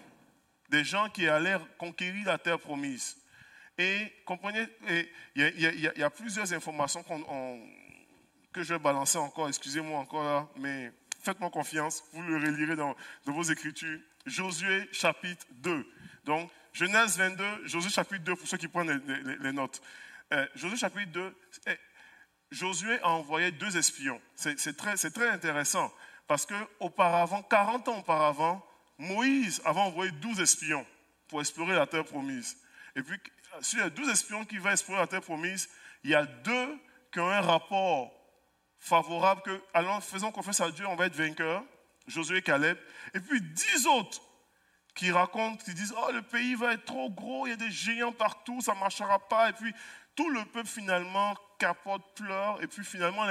[0.69, 3.17] des gens qui allaient conquérir la terre promise.
[3.79, 4.67] Et comprenez,
[5.35, 7.03] il y, a plusieurs informations
[8.53, 12.95] que je vais balancer encore, excusez-moi encore là, mais faites-moi confiance, vous le relirez dans,
[13.25, 13.99] vos écritures.
[14.27, 15.87] Josué chapitre 2.
[16.25, 19.03] Donc, Genèse 22, Josué chapitre 2, pour ceux qui prennent
[19.41, 19.81] les, notes.
[20.33, 21.79] Euh, Josué chapitre 2, eh,
[22.51, 24.21] Josué a envoyé deux espions.
[24.35, 25.93] C'est très, intéressant.
[26.27, 28.65] Parce qu'auparavant, 40 ans auparavant,
[28.99, 30.87] Moïse avait envoyé 12 espions
[31.29, 32.57] pour explorer la terre promise.
[32.95, 33.19] Et puis,
[33.61, 35.69] sur les 12 espions qui vont explorer la terre promise,
[36.05, 36.79] il y a deux
[37.13, 38.13] qui ont un rapport
[38.79, 41.65] favorable que, allons, faisons confiance à Dieu, on va être vainqueur.
[42.11, 42.77] Josué et Caleb,
[43.15, 44.21] et puis dix autres
[44.95, 47.71] qui racontent, qui disent, oh, le pays va être trop gros, il y a des
[47.71, 49.73] géants partout, ça ne marchera pas, et puis
[50.15, 53.25] tout le peuple finalement capote, pleure, et puis finalement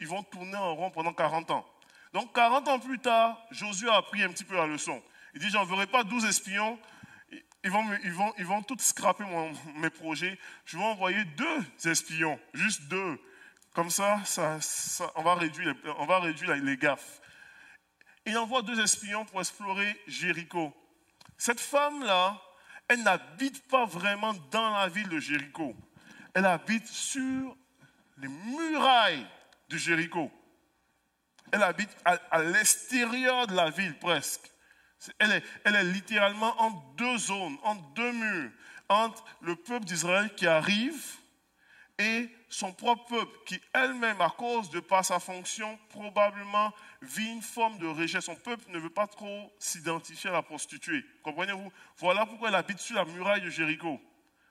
[0.00, 1.66] ils vont tourner en rond pendant 40 ans.
[2.12, 5.02] Donc 40 ans plus tard, Josué a appris un petit peu la leçon.
[5.34, 6.78] Il dit, j'enverrai pas 12 espions,
[7.64, 9.24] ils vont, ils vont, ils vont tous scraper
[9.76, 10.38] mes projets.
[10.64, 13.20] Je vais envoyer deux espions, juste deux.
[13.72, 14.58] Comme ça, ça,
[15.14, 17.20] on va réduire, on va réduire les gaffes.
[18.26, 20.74] Il envoie deux espions pour explorer Jéricho.
[21.36, 22.40] Cette femme-là,
[22.88, 25.74] elle n'habite pas vraiment dans la ville de Jéricho.
[26.34, 27.56] Elle habite sur
[28.18, 29.26] les murailles
[29.68, 30.30] de Jéricho.
[31.52, 34.52] Elle habite à l'extérieur de la ville presque.
[35.18, 38.50] Elle est, littéralement en deux zones, en deux murs,
[38.88, 41.02] entre le peuple d'Israël qui arrive
[41.98, 42.30] et
[42.62, 47.76] son propre peuple, qui elle-même, à cause de par sa fonction, probablement vit une forme
[47.78, 48.20] de rejet.
[48.20, 51.04] Son peuple ne veut pas trop s'identifier à la prostituée.
[51.24, 51.72] Comprenez-vous?
[51.98, 54.00] Voilà pourquoi elle habite sur la muraille de Jéricho.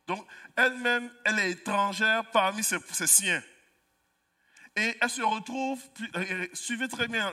[0.08, 3.42] Donc, elle-même, elle est étrangère parmi ses, siens.
[4.76, 5.82] Et elle se retrouve,
[6.18, 7.32] euh, suivez très bien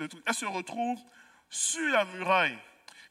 [0.00, 0.98] le truc, elle se retrouve
[1.48, 2.58] sur la muraille.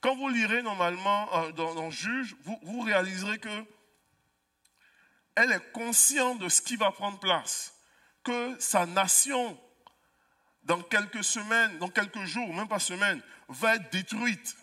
[0.02, 3.50] Quand vous lirez normalement euh, dans, Juge, vous, réaliserez que
[5.40, 7.74] elle est consciente de ce qui va prendre place,
[8.24, 9.58] que sa nation,
[10.64, 14.58] dans quelques semaines, dans quelques jours, même pas semaines, va être détruite.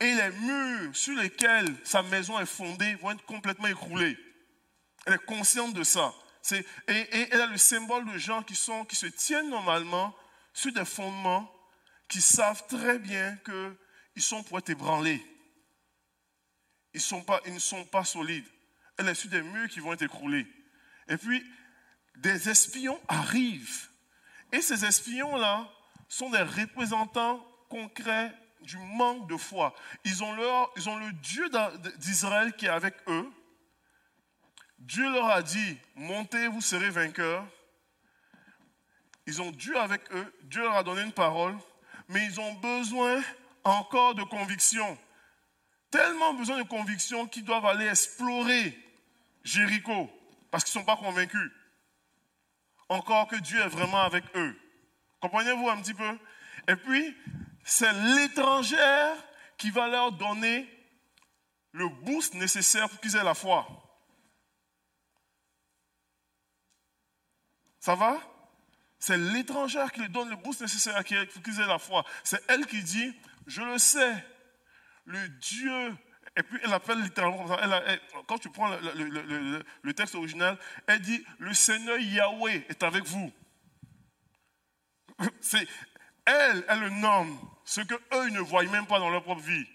[0.00, 4.18] Et les murs sur lesquels sa maison est fondée vont être complètement écroulés.
[5.06, 6.12] Elle est consciente de ça.
[6.88, 10.14] Et, elle a le symbole de gens qui, sont, qui se tiennent normalement
[10.52, 11.52] sur des fondements
[12.08, 15.24] qui savent très bien qu'ils sont pour être ébranlés.
[16.94, 17.02] Ils
[17.52, 18.46] ne sont pas solides.
[18.98, 20.46] Elle est sur des murs qui vont être écroulés.
[21.08, 21.44] Et puis,
[22.16, 23.88] des espions arrivent.
[24.52, 25.68] Et ces espions-là
[26.08, 28.32] sont des représentants concrets
[28.62, 29.74] du manque de foi.
[30.04, 31.48] Ils ont, leur, ils ont le Dieu
[31.98, 33.30] d'Israël qui est avec eux.
[34.78, 37.46] Dieu leur a dit, montez, vous serez vainqueurs.
[39.26, 40.34] Ils ont Dieu avec eux.
[40.44, 41.56] Dieu leur a donné une parole
[42.08, 43.22] mais ils ont besoin
[43.64, 44.98] encore de conviction.
[45.90, 48.76] Tellement besoin de conviction qu'ils doivent aller explorer
[49.48, 50.10] Jéricho
[50.50, 51.50] parce qu'ils ne sont pas convaincus.
[52.88, 54.58] Encore que Dieu est vraiment avec eux.
[55.20, 56.18] Comprenez-vous un petit peu?
[56.68, 57.16] Et puis,
[57.64, 59.16] c'est l'étrangère
[59.56, 60.68] qui va leur donner
[61.72, 63.66] le boost nécessaire pour qu'ils aient la foi.
[67.80, 68.20] Ça va?
[68.98, 72.04] C'est l'étrangère qui lui donne le boost nécessaire à qu'ils aient la foi.
[72.24, 73.14] C'est elle qui dit,
[73.46, 74.24] je le sais,
[75.04, 75.96] le Dieu,
[76.36, 77.46] et puis elle appelle littéralement
[78.26, 83.32] quand tu prends le, texte original, elle dit, le Seigneur Yahweh est avec vous.
[85.40, 85.66] C'est
[86.24, 89.66] elle, elle le nomme, ce que eux ne voient même pas dans leur propre vie.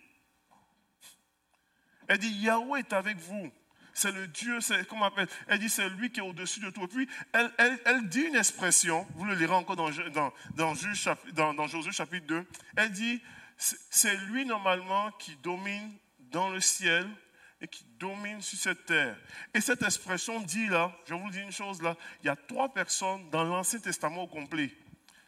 [2.08, 3.51] Elle dit, Yahweh est avec vous
[3.93, 5.28] c'est le Dieu, c'est comment on appelle?
[5.47, 6.84] Elle dit c'est lui qui est au-dessus de tout.
[6.84, 7.51] Et puis elle,
[7.86, 12.45] elle, dit une expression, vous le lirez encore dans, dans, dans, dans Josué chapitre 2.
[12.76, 13.22] Elle dit
[13.58, 15.95] c'est lui normalement qui domine
[16.34, 17.07] dans le ciel
[17.61, 19.17] et qui domine sur cette terre.
[19.53, 22.73] Et cette expression dit là, je vous dis une chose là, il y a trois
[22.73, 24.69] personnes dans l'Ancien Testament au complet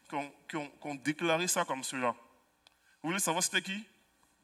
[0.10, 2.14] qui ont, déclaré ça comme cela.
[3.02, 3.86] Vous voulez savoir c'était qui?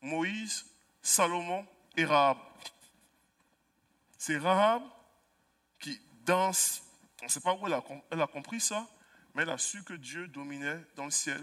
[0.02, 0.66] Moïse,
[1.02, 1.66] Salomon
[1.98, 2.38] et Rahab.
[4.18, 4.84] C'est Rahab
[5.80, 6.82] qui danse.
[7.22, 8.88] On ne sait pas où elle a, compris ça,
[9.34, 11.42] mais elle a su que Dieu dominait dans le ciel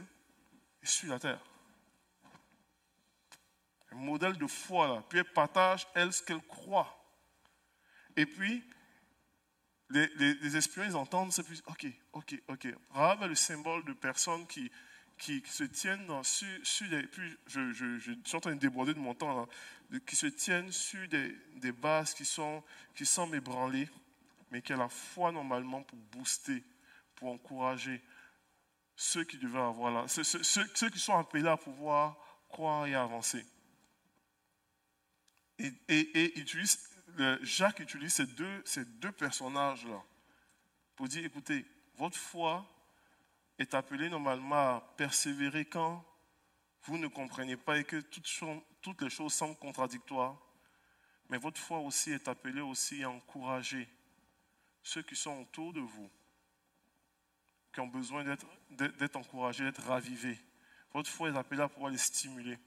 [0.83, 1.41] et sur la terre.
[3.93, 5.05] Un modèle de foi là.
[5.09, 6.95] Puis elle partage, elle, ce qu'elle croit.
[8.17, 8.65] Et puis,
[9.91, 12.69] les, les, espions, ils entendent, c'est plus, ok, ok, ok.
[12.91, 14.71] Rahab est le symbole de personnes qui,
[15.19, 16.49] qui, se tiennent dans, sur,
[17.13, 19.49] puis je, je, je, suis en train de déborder de mon temps,
[20.07, 22.63] qui se tiennent sur des, des, bases qui, sont,
[22.95, 23.89] qui semblent ébranlées,
[24.51, 26.63] mais qui ont la foi normalement pour booster,
[27.15, 28.03] pour encourager
[28.95, 32.17] ceux qui devaient avoir là, ceux, ceux, ceux, qui sont appelés à pouvoir
[32.49, 33.45] croire et avancer.
[35.59, 36.45] Et,
[37.43, 38.15] Jacques utilise
[38.65, 40.03] ces deux, personnages-là
[40.95, 41.65] pour dire, écoutez,
[41.97, 42.67] votre foi
[43.59, 46.05] est appelé normalement à persévérer quand
[46.85, 50.37] vous ne comprenez pas et que toutes, les choses semblent contradictoires.
[51.29, 53.89] Mais votre foi aussi est appelée aussi à encourager
[54.83, 56.11] ceux qui sont autour de vous,
[57.73, 58.25] qui ont besoin
[58.71, 60.39] d'être encouragés, d'être ravivés.
[60.95, 62.59] Votre foi est appelée à pouvoir les stimuler.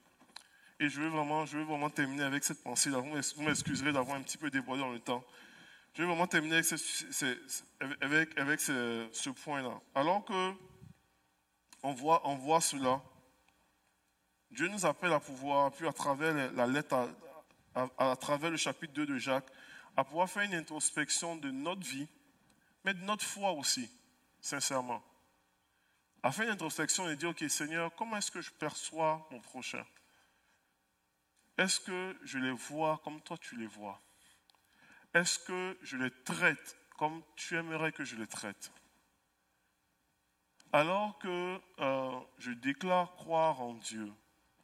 [0.81, 2.97] Et je veux vraiment, je veux vraiment terminer avec cette pensée-là.
[2.97, 5.23] Vous m'excuserez d'avoir un petit peu débordé dans le temps.
[5.93, 6.75] Je veux vraiment terminer avec ce,
[8.35, 9.79] avec, ce point-là.
[9.93, 10.53] Alors que
[11.83, 12.99] on voit, on voit cela.
[14.49, 17.13] Dieu nous appelle à pouvoir, puis à travers la lettre,
[17.75, 19.51] à travers le chapitre 2 de Jacques,
[19.95, 22.07] à pouvoir faire une introspection de notre vie,
[22.85, 23.87] mais de notre foi aussi,
[24.41, 25.03] sincèrement.
[26.23, 29.85] À faire une introspection et dire, OK Seigneur, comment est-ce que je perçois mon prochain?
[31.57, 34.01] Est-ce que je les vois comme toi tu les vois?
[35.13, 38.71] Est-ce que je les traite comme tu aimerais que je les traite?
[40.73, 44.11] Alors que euh, je déclare croire en Dieu,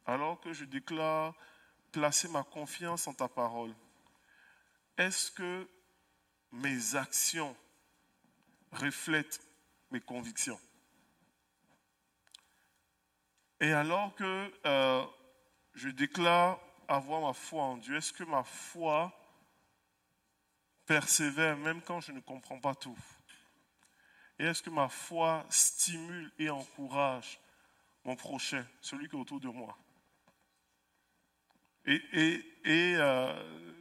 [0.06, 1.34] alors que je déclare
[1.92, 3.74] placer ma confiance en ta parole,
[4.96, 5.68] est-ce que
[6.50, 7.54] mes actions
[8.72, 9.40] reflètent
[9.90, 10.58] mes convictions?
[13.60, 15.04] Et alors que euh,
[15.74, 16.58] je déclare
[16.88, 19.12] avoir ma foi en Dieu, est-ce que ma foi
[20.86, 22.98] persévère même quand je ne comprends pas tout?
[24.38, 27.38] Et est-ce que ma foi stimule et encourage
[28.04, 29.76] mon prochain, celui qui est autour de moi?
[31.84, 33.72] Et, euh,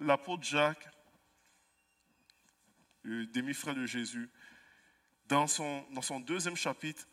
[0.00, 0.88] l'apôtre Jacques,
[3.02, 4.28] le demi-frère de Jésus,
[5.26, 7.06] dans son, dans son deuxième chapitre,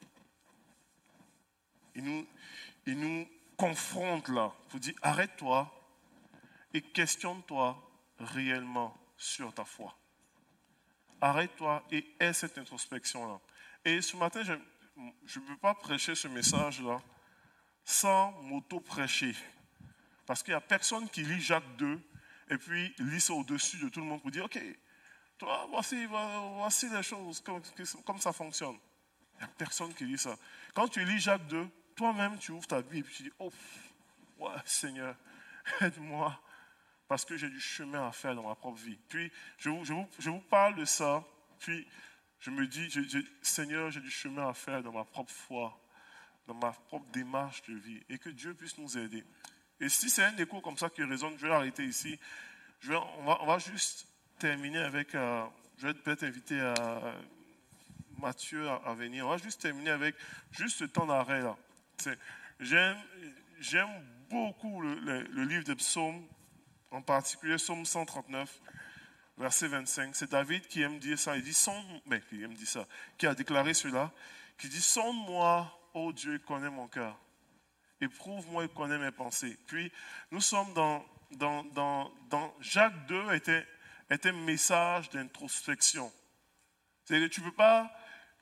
[1.96, 2.28] il nous,
[2.86, 3.28] il nous
[3.62, 5.72] confronte là, il dit arrête-toi
[6.74, 7.78] et questionne-toi
[8.18, 9.96] réellement sur ta foi.
[11.22, 13.40] Arrête-toi et aie cette introspection-là.
[13.86, 16.98] Et ce matin, je ne peux pas prêcher ce message-là
[17.86, 19.36] sans m'auto-prêcher.
[20.26, 22.02] Parce qu'il n'y a personne qui lit Jacques 2
[22.50, 24.60] et puis lit ça au-dessus de tout le monde pour dire, OK,
[25.38, 27.62] toi, voici, voici les choses, comme,
[28.08, 28.80] comme ça fonctionne.
[29.36, 30.36] Il n'y a personne qui lit ça.
[30.74, 31.70] Quand tu lis Jacques 2,
[32.02, 33.52] toi-même, tu ouvres ta Bible et tu dis, oh,
[34.40, 35.16] ouais, Seigneur,
[35.82, 36.36] aide-moi,
[37.08, 38.98] parce que j'ai du chemin à faire dans ma propre vie.
[39.08, 41.24] Puis, je vous, parle de ça,
[41.60, 41.88] puis
[42.40, 42.90] je me dis,
[43.44, 45.80] Seigneur, j'ai du chemin à faire dans ma propre foi,
[46.48, 49.24] dans ma propre démarche de vie, et que Dieu puisse nous aider.
[49.80, 52.20] Et si c'est un écho comme ça qui résonne, je vais arrêter ici.
[52.90, 54.08] On, va, juste
[54.40, 55.46] terminer avec, euh,
[55.78, 57.14] je vais peut-être inviter euh,
[58.18, 59.28] Mathieu à, à venir.
[59.28, 60.16] On va juste terminer avec
[60.50, 61.56] juste ce temps d'arrêt là.
[62.60, 63.88] J'aime,
[64.30, 66.26] beaucoup le, livre des psaumes,
[66.92, 68.62] en particulier Psaume 139,
[69.38, 70.16] verset 25.
[70.16, 71.36] C'est David qui aime dire ça.
[71.36, 72.88] Il dit, sonde, mais qui aime dire ça,
[73.18, 74.12] qui a déclaré cela,
[74.58, 77.20] qui dit, sonde-moi, ô Dieu, connais mon cœur.
[78.00, 79.58] Éprouve-moi et connais mes pensées.
[79.68, 79.92] Puis,
[80.32, 83.68] nous sommes dans, dans, dans, dans Jacques 2 était,
[84.10, 86.12] était un message d'introspection.
[87.04, 87.92] C'est-à-dire que tu, peux pas,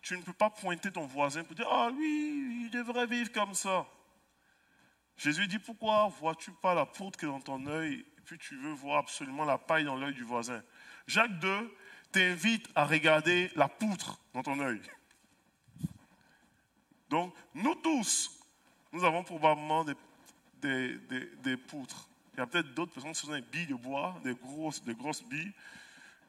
[0.02, 3.54] tu ne peux pas pointer ton voisin pour dire Ah, lui, il devrait vivre comme
[3.54, 3.86] ça.
[5.18, 8.56] Jésus dit Pourquoi vois-tu pas la poutre qui est dans ton œil et puis tu
[8.56, 10.64] veux voir absolument la paille dans l'œil du voisin?
[11.08, 11.76] Jacques 2
[12.12, 14.82] t'invite à regarder la poutre dans ton œil.
[17.10, 18.40] Donc, nous tous,
[18.92, 19.96] nous avons probablement des,
[20.62, 22.08] des, des, des poutres.
[22.34, 24.94] Il y a peut-être d'autres personnes qui sont des billes de bois, des grosses, des
[24.94, 25.52] grosses billes.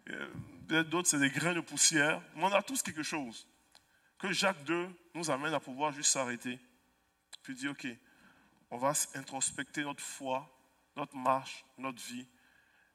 [0.09, 0.29] Euh,
[0.66, 2.23] Peut-être d'autres, c'est des grains de poussière.
[2.37, 3.47] Mais on a tous quelque chose
[4.21, 6.59] que Jacques 2 nous amène à pouvoir juste s'arrêter.
[7.43, 7.87] Puis dire, OK,
[8.71, 10.49] on va introspecter notre foi,
[10.97, 12.27] notre marche, notre vie.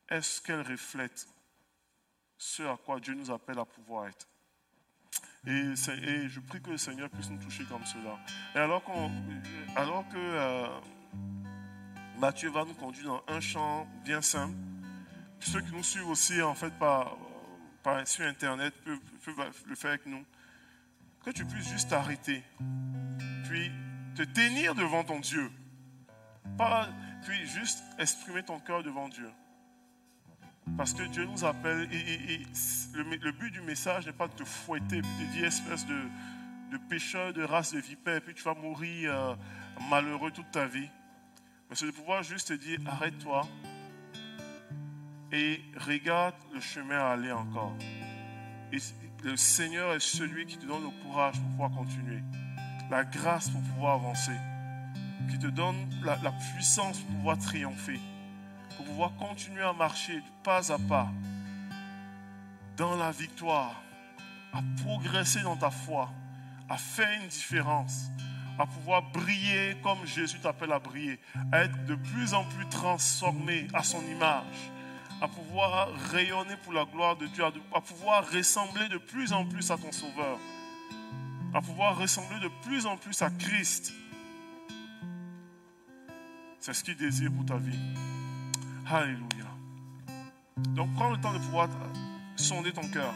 [0.09, 1.27] Est-ce qu'elle reflète
[2.37, 4.27] ce à quoi Dieu nous appelle à pouvoir être?
[5.47, 8.17] Et, je prie que le Seigneur puisse nous toucher comme cela.
[8.55, 8.83] Et alors,
[9.75, 10.79] alors que euh,
[12.17, 14.55] Matthieu va nous conduire dans un chant bien simple,
[15.39, 17.15] ceux qui nous suivent aussi en fait par,
[17.83, 20.25] par- sur Internet peuvent le faire avec nous,
[21.25, 22.43] que tu puisses juste t'arrêter,
[23.45, 23.71] puis
[24.15, 25.51] te tenir devant ton Dieu,
[27.23, 29.29] puis juste exprimer ton cœur devant Dieu.
[30.77, 32.39] Parce que Dieu nous appelle et,
[32.93, 37.33] le, but du message n'est pas de te fouetter, puis de dire espèce de, pécheur,
[37.33, 39.35] de race de vipère, puis tu vas mourir euh,
[39.89, 40.89] malheureux toute ta vie.
[41.69, 43.47] Mais c'est de pouvoir juste te dire arrête-toi
[45.31, 47.75] et regarde le chemin à aller encore.
[49.25, 52.21] Le Seigneur est celui qui te donne le courage pour pouvoir continuer,
[52.91, 54.37] la grâce pour pouvoir avancer,
[55.31, 57.99] qui te donne la, puissance pour pouvoir triompher
[58.77, 61.09] pour pouvoir continuer à marcher pas à pas
[62.77, 63.81] dans la victoire,
[64.53, 66.11] à progresser dans ta foi,
[66.69, 68.11] à faire une différence,
[68.59, 71.19] à pouvoir briller comme Jésus t'appelle à briller,
[71.51, 74.71] à être de plus en plus transformé à son image,
[75.21, 79.71] à pouvoir rayonner pour la gloire de Dieu, à, pouvoir ressembler de plus en plus
[79.71, 80.39] à ton Sauveur,
[81.53, 83.93] à pouvoir ressembler de plus en plus à Christ.
[86.59, 87.79] C'est ce qu'il désire pour ta vie.
[88.89, 89.45] Alléluia.
[90.69, 91.69] Donc prends le temps de pouvoir
[92.35, 93.13] sonder ton cœur.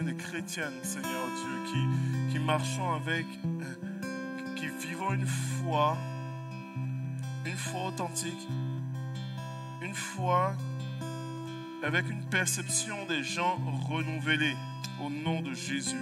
[0.00, 5.96] chrétiens, des chrétiennes, Seigneur Dieu, qui, qui marchons avec, euh, qui vivons une foi,
[7.44, 8.48] une foi authentique,
[9.82, 10.54] une foi
[11.82, 14.56] avec une perception des gens renouvelée
[15.04, 15.96] au nom de Jésus.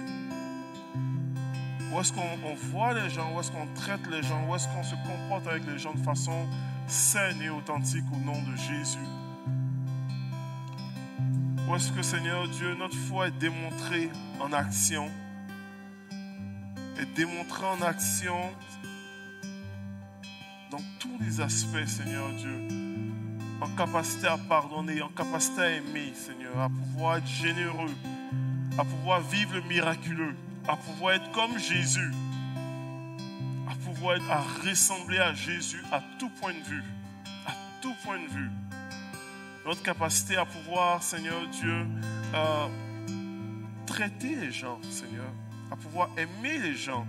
[1.91, 4.67] Où est-ce qu'on on voit les gens, où est-ce qu'on traite les gens, où est-ce
[4.69, 6.47] qu'on se comporte avec les gens de façon
[6.87, 9.20] saine et authentique au nom de Jésus?
[11.75, 14.09] Est-ce que Seigneur Dieu, notre foi est démontrée
[14.41, 15.09] en action,
[16.99, 18.35] est démontrée en action
[20.69, 22.67] dans tous les aspects, Seigneur Dieu.
[23.61, 27.95] En capacité à pardonner, en capacité à aimer, Seigneur, à pouvoir être généreux,
[28.77, 30.35] à pouvoir vivre le miraculeux,
[30.67, 32.11] à pouvoir être comme Jésus,
[33.69, 36.83] à pouvoir être, à ressembler à Jésus à tout point de vue,
[37.47, 38.49] à tout point de vue.
[39.65, 41.85] Notre capacité à pouvoir, Seigneur Dieu,
[42.33, 42.67] euh,
[43.85, 45.31] traiter les gens, Seigneur,
[45.69, 47.05] à pouvoir aimer les gens,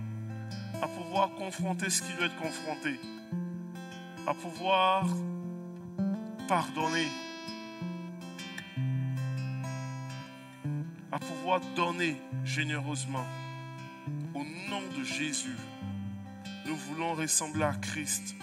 [0.81, 2.99] à pouvoir confronter ce qui doit être confronté,
[4.27, 5.07] à pouvoir
[6.47, 7.07] pardonner,
[11.11, 13.25] à pouvoir donner généreusement.
[14.35, 15.57] Au nom de Jésus,
[16.67, 18.35] nous voulons ressembler à Christ.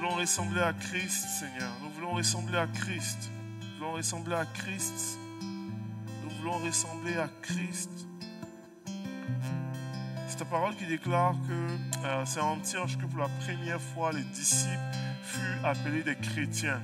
[0.00, 1.70] Nous voulons ressembler à Christ, Seigneur.
[1.82, 3.30] Nous voulons ressembler à Christ.
[3.60, 5.18] Nous voulons ressembler à Christ.
[6.22, 7.90] Nous voulons ressembler à Christ.
[10.26, 14.10] C'est ta parole qui déclare que euh, c'est en Antioche que pour la première fois
[14.12, 14.78] les disciples
[15.22, 16.80] furent appelés des chrétiens.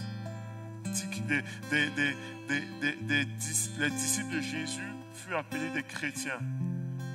[3.78, 6.40] Les disciples de Jésus furent appelés des chrétiens,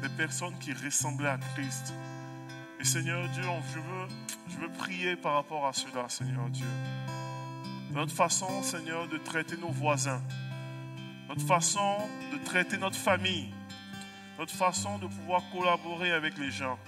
[0.02, 1.94] des personnes qui ressemblaient à Christ.
[2.82, 3.44] Et Seigneur Dieu,
[4.50, 6.66] je veux, prier par rapport à cela, Seigneur Dieu.
[7.92, 10.20] Notre façon, Seigneur, de traiter nos voisins,
[11.30, 11.98] notre façon
[12.34, 13.54] de traiter notre famille,
[14.40, 16.80] notre façon de pouvoir collaborer avec les gens,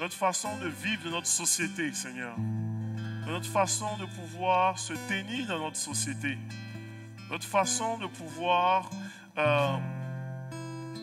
[0.00, 2.36] notre façon de vivre de notre société, Seigneur,
[3.26, 6.38] notre façon de pouvoir se tenir dans notre société,
[7.28, 8.88] notre façon de pouvoir
[9.36, 9.78] euh,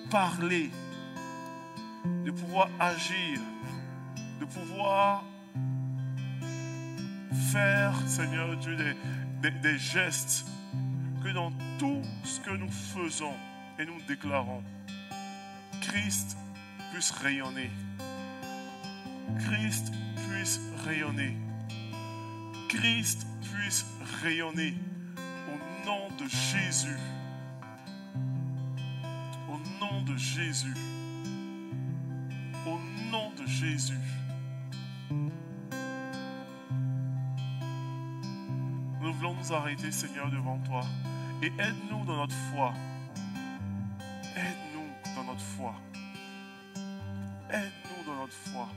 [0.10, 0.72] parler,
[2.24, 3.42] de pouvoir agir,
[4.40, 5.24] de pouvoir
[7.52, 8.76] faire, Seigneur Dieu,
[9.42, 10.46] des, gestes
[11.24, 13.34] que dans tout ce que nous faisons
[13.80, 14.64] et nous déclarons,
[15.82, 16.38] Christ
[16.92, 17.70] puisse rayonner.
[19.40, 19.92] Christ
[20.30, 21.38] puisse rayonner.
[22.70, 23.86] Christ puisse
[24.22, 24.74] rayonner
[25.48, 26.98] au nom de Jésus.
[29.50, 30.74] Au nom de Jésus.
[32.66, 32.80] Au
[33.12, 34.00] nom de Jésus.
[39.34, 40.82] Nous arrêter, Seigneur, devant toi.
[41.42, 42.74] Et aide-nous dans notre foi.
[44.36, 45.74] Aide-nous dans notre foi.
[47.50, 48.68] Aide-nous dans notre foi.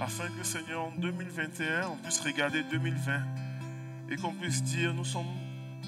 [0.00, 3.22] Afin que, Seigneur, en 2021, on puisse regarder 2020
[4.10, 5.26] et qu'on puisse dire, nous, sommes,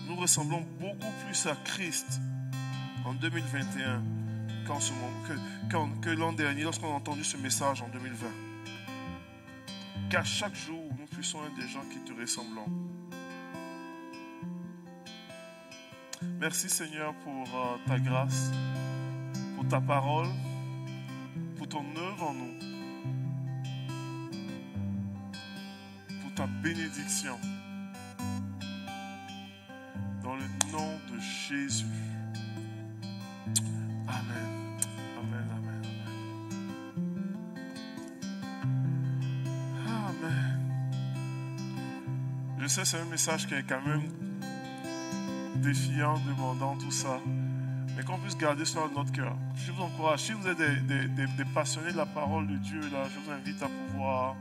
[0.06, 2.20] nous ressemblons beaucoup plus à Christ
[3.06, 4.02] en 2021
[4.66, 8.51] qu'en ce moment, que, que l'an dernier, lorsqu'on a entendu ce message en 2020.
[10.12, 12.66] Qu'à chaque jour, nous puissions être des gens qui te ressemblons.
[16.38, 18.50] Merci Seigneur pour euh, ta grâce,
[19.56, 20.28] pour ta parole,
[21.56, 22.58] pour ton œuvre en nous,
[26.20, 27.38] pour ta bénédiction.
[30.22, 32.11] Dans le nom de Jésus.
[42.72, 44.08] Sais, c'est un message qui est quand même
[45.56, 47.20] défiant, demandant tout ça,
[47.94, 49.36] mais qu'on puisse garder cela dans notre cœur.
[49.54, 53.18] Je vous encourage, si vous êtes des, passionnés de la parole de Dieu, là, je
[53.18, 54.36] vous invite à pouvoir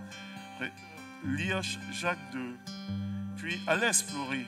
[1.26, 1.60] lire
[1.92, 2.40] Jacques 2,
[3.36, 4.46] puis allez explorer,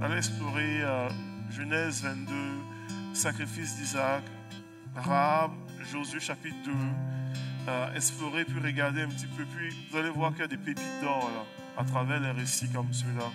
[0.00, 1.10] allez explorer euh,
[1.50, 2.32] Genèse 22,
[3.12, 4.22] sacrifice d'Isaac,
[4.96, 5.50] Rahab,
[5.92, 6.72] Josué chapitre 2,
[7.68, 10.56] euh, explorer, puis regarder un petit peu, puis vous allez voir qu'il y a des
[10.56, 13.30] pépites d'or là, à travers les récits comme ceux-là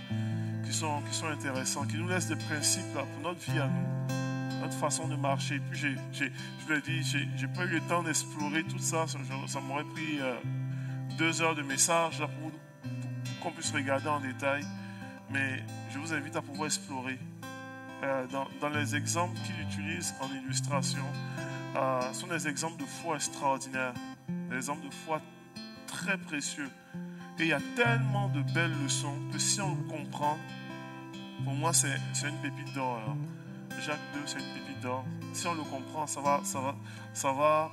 [0.66, 4.60] qui sont, qui sont intéressants, qui nous laissent des principes pour notre vie à nous,
[4.62, 5.60] notre façon de marcher.
[5.70, 9.06] Puis j'ai, j'ai- je vous l'ai dit, j'ai, pas eu le temps d'explorer tout ça.
[9.48, 10.36] Ça, m'aurait pris euh,
[11.18, 12.52] deux heures de message pour
[13.42, 14.64] qu'on puisse regarder en détail.
[15.30, 17.18] Mais je vous invite à pouvoir explorer.
[18.04, 21.04] euh, dans, dans les exemples qu'il utilise en illustration,
[21.78, 23.94] euh, sont des exemples de foi extraordinaires,
[24.50, 25.22] des exemples de foi
[26.04, 26.70] très précieux.
[27.40, 30.38] Et il y a tellement de belles leçons que si on le comprend,
[31.44, 31.96] pour moi, c'est
[32.28, 33.16] une pépite d'or.
[33.82, 35.06] Jacques II, c'est une pépite d'or.
[35.34, 36.76] Si on le comprend, ça va, ça va,
[37.14, 37.72] ça va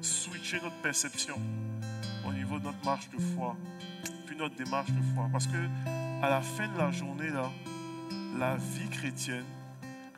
[0.00, 1.38] switcher notre perception
[2.26, 3.56] au niveau de notre marche de foi,
[4.26, 5.28] puis notre démarche de foi.
[5.32, 5.58] Parce que
[6.22, 7.50] à la fin de la journée, là,
[8.38, 9.44] la vie chrétienne,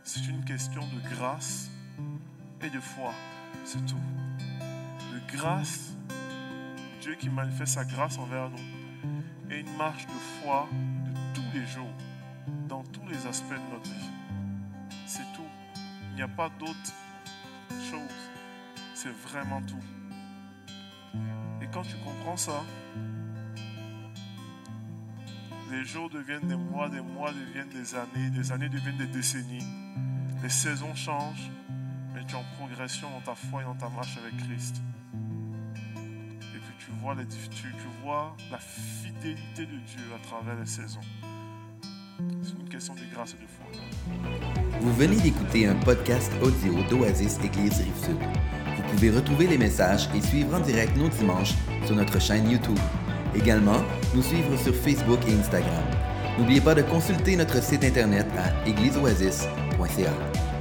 [0.04, 1.70] c'est une question de grâce
[2.62, 3.12] et de foi.
[3.64, 3.96] C'est tout.
[5.12, 5.93] De grâce,
[7.04, 11.66] Dieu qui manifeste sa grâce envers nous, et une marche de foi de tous les
[11.66, 11.92] jours,
[12.66, 14.10] dans tous les aspects de notre vie.
[15.04, 15.44] C'est tout.
[16.08, 16.94] Il n'y a pas d'autre
[17.68, 18.30] chose.
[18.94, 19.84] C'est vraiment tout.
[21.60, 22.62] Et quand tu comprends ça,
[25.70, 29.66] les jours deviennent des mois, des mois deviennent des années, des années deviennent des décennies.
[30.42, 31.50] Les saisons changent,
[32.14, 34.80] mais tu es en progression dans ta foi et dans ta marche avec Christ.
[37.04, 37.66] Vois, les, tu
[38.02, 41.02] vois la fidélité de Dieu à travers les saisons.
[42.42, 43.66] C'est une question de grâce et de foi.
[44.80, 48.16] Vous venez d'écouter un podcast audio d'Oasis Église Rive-Sud.
[48.76, 51.52] Vous pouvez retrouver les messages et suivre en direct nos dimanches
[51.84, 52.78] sur notre chaîne YouTube.
[53.34, 53.82] Également,
[54.14, 55.84] nous suivre sur Facebook et Instagram.
[56.38, 60.53] N'oubliez pas de consulter notre site internet à égliseoasis.ca.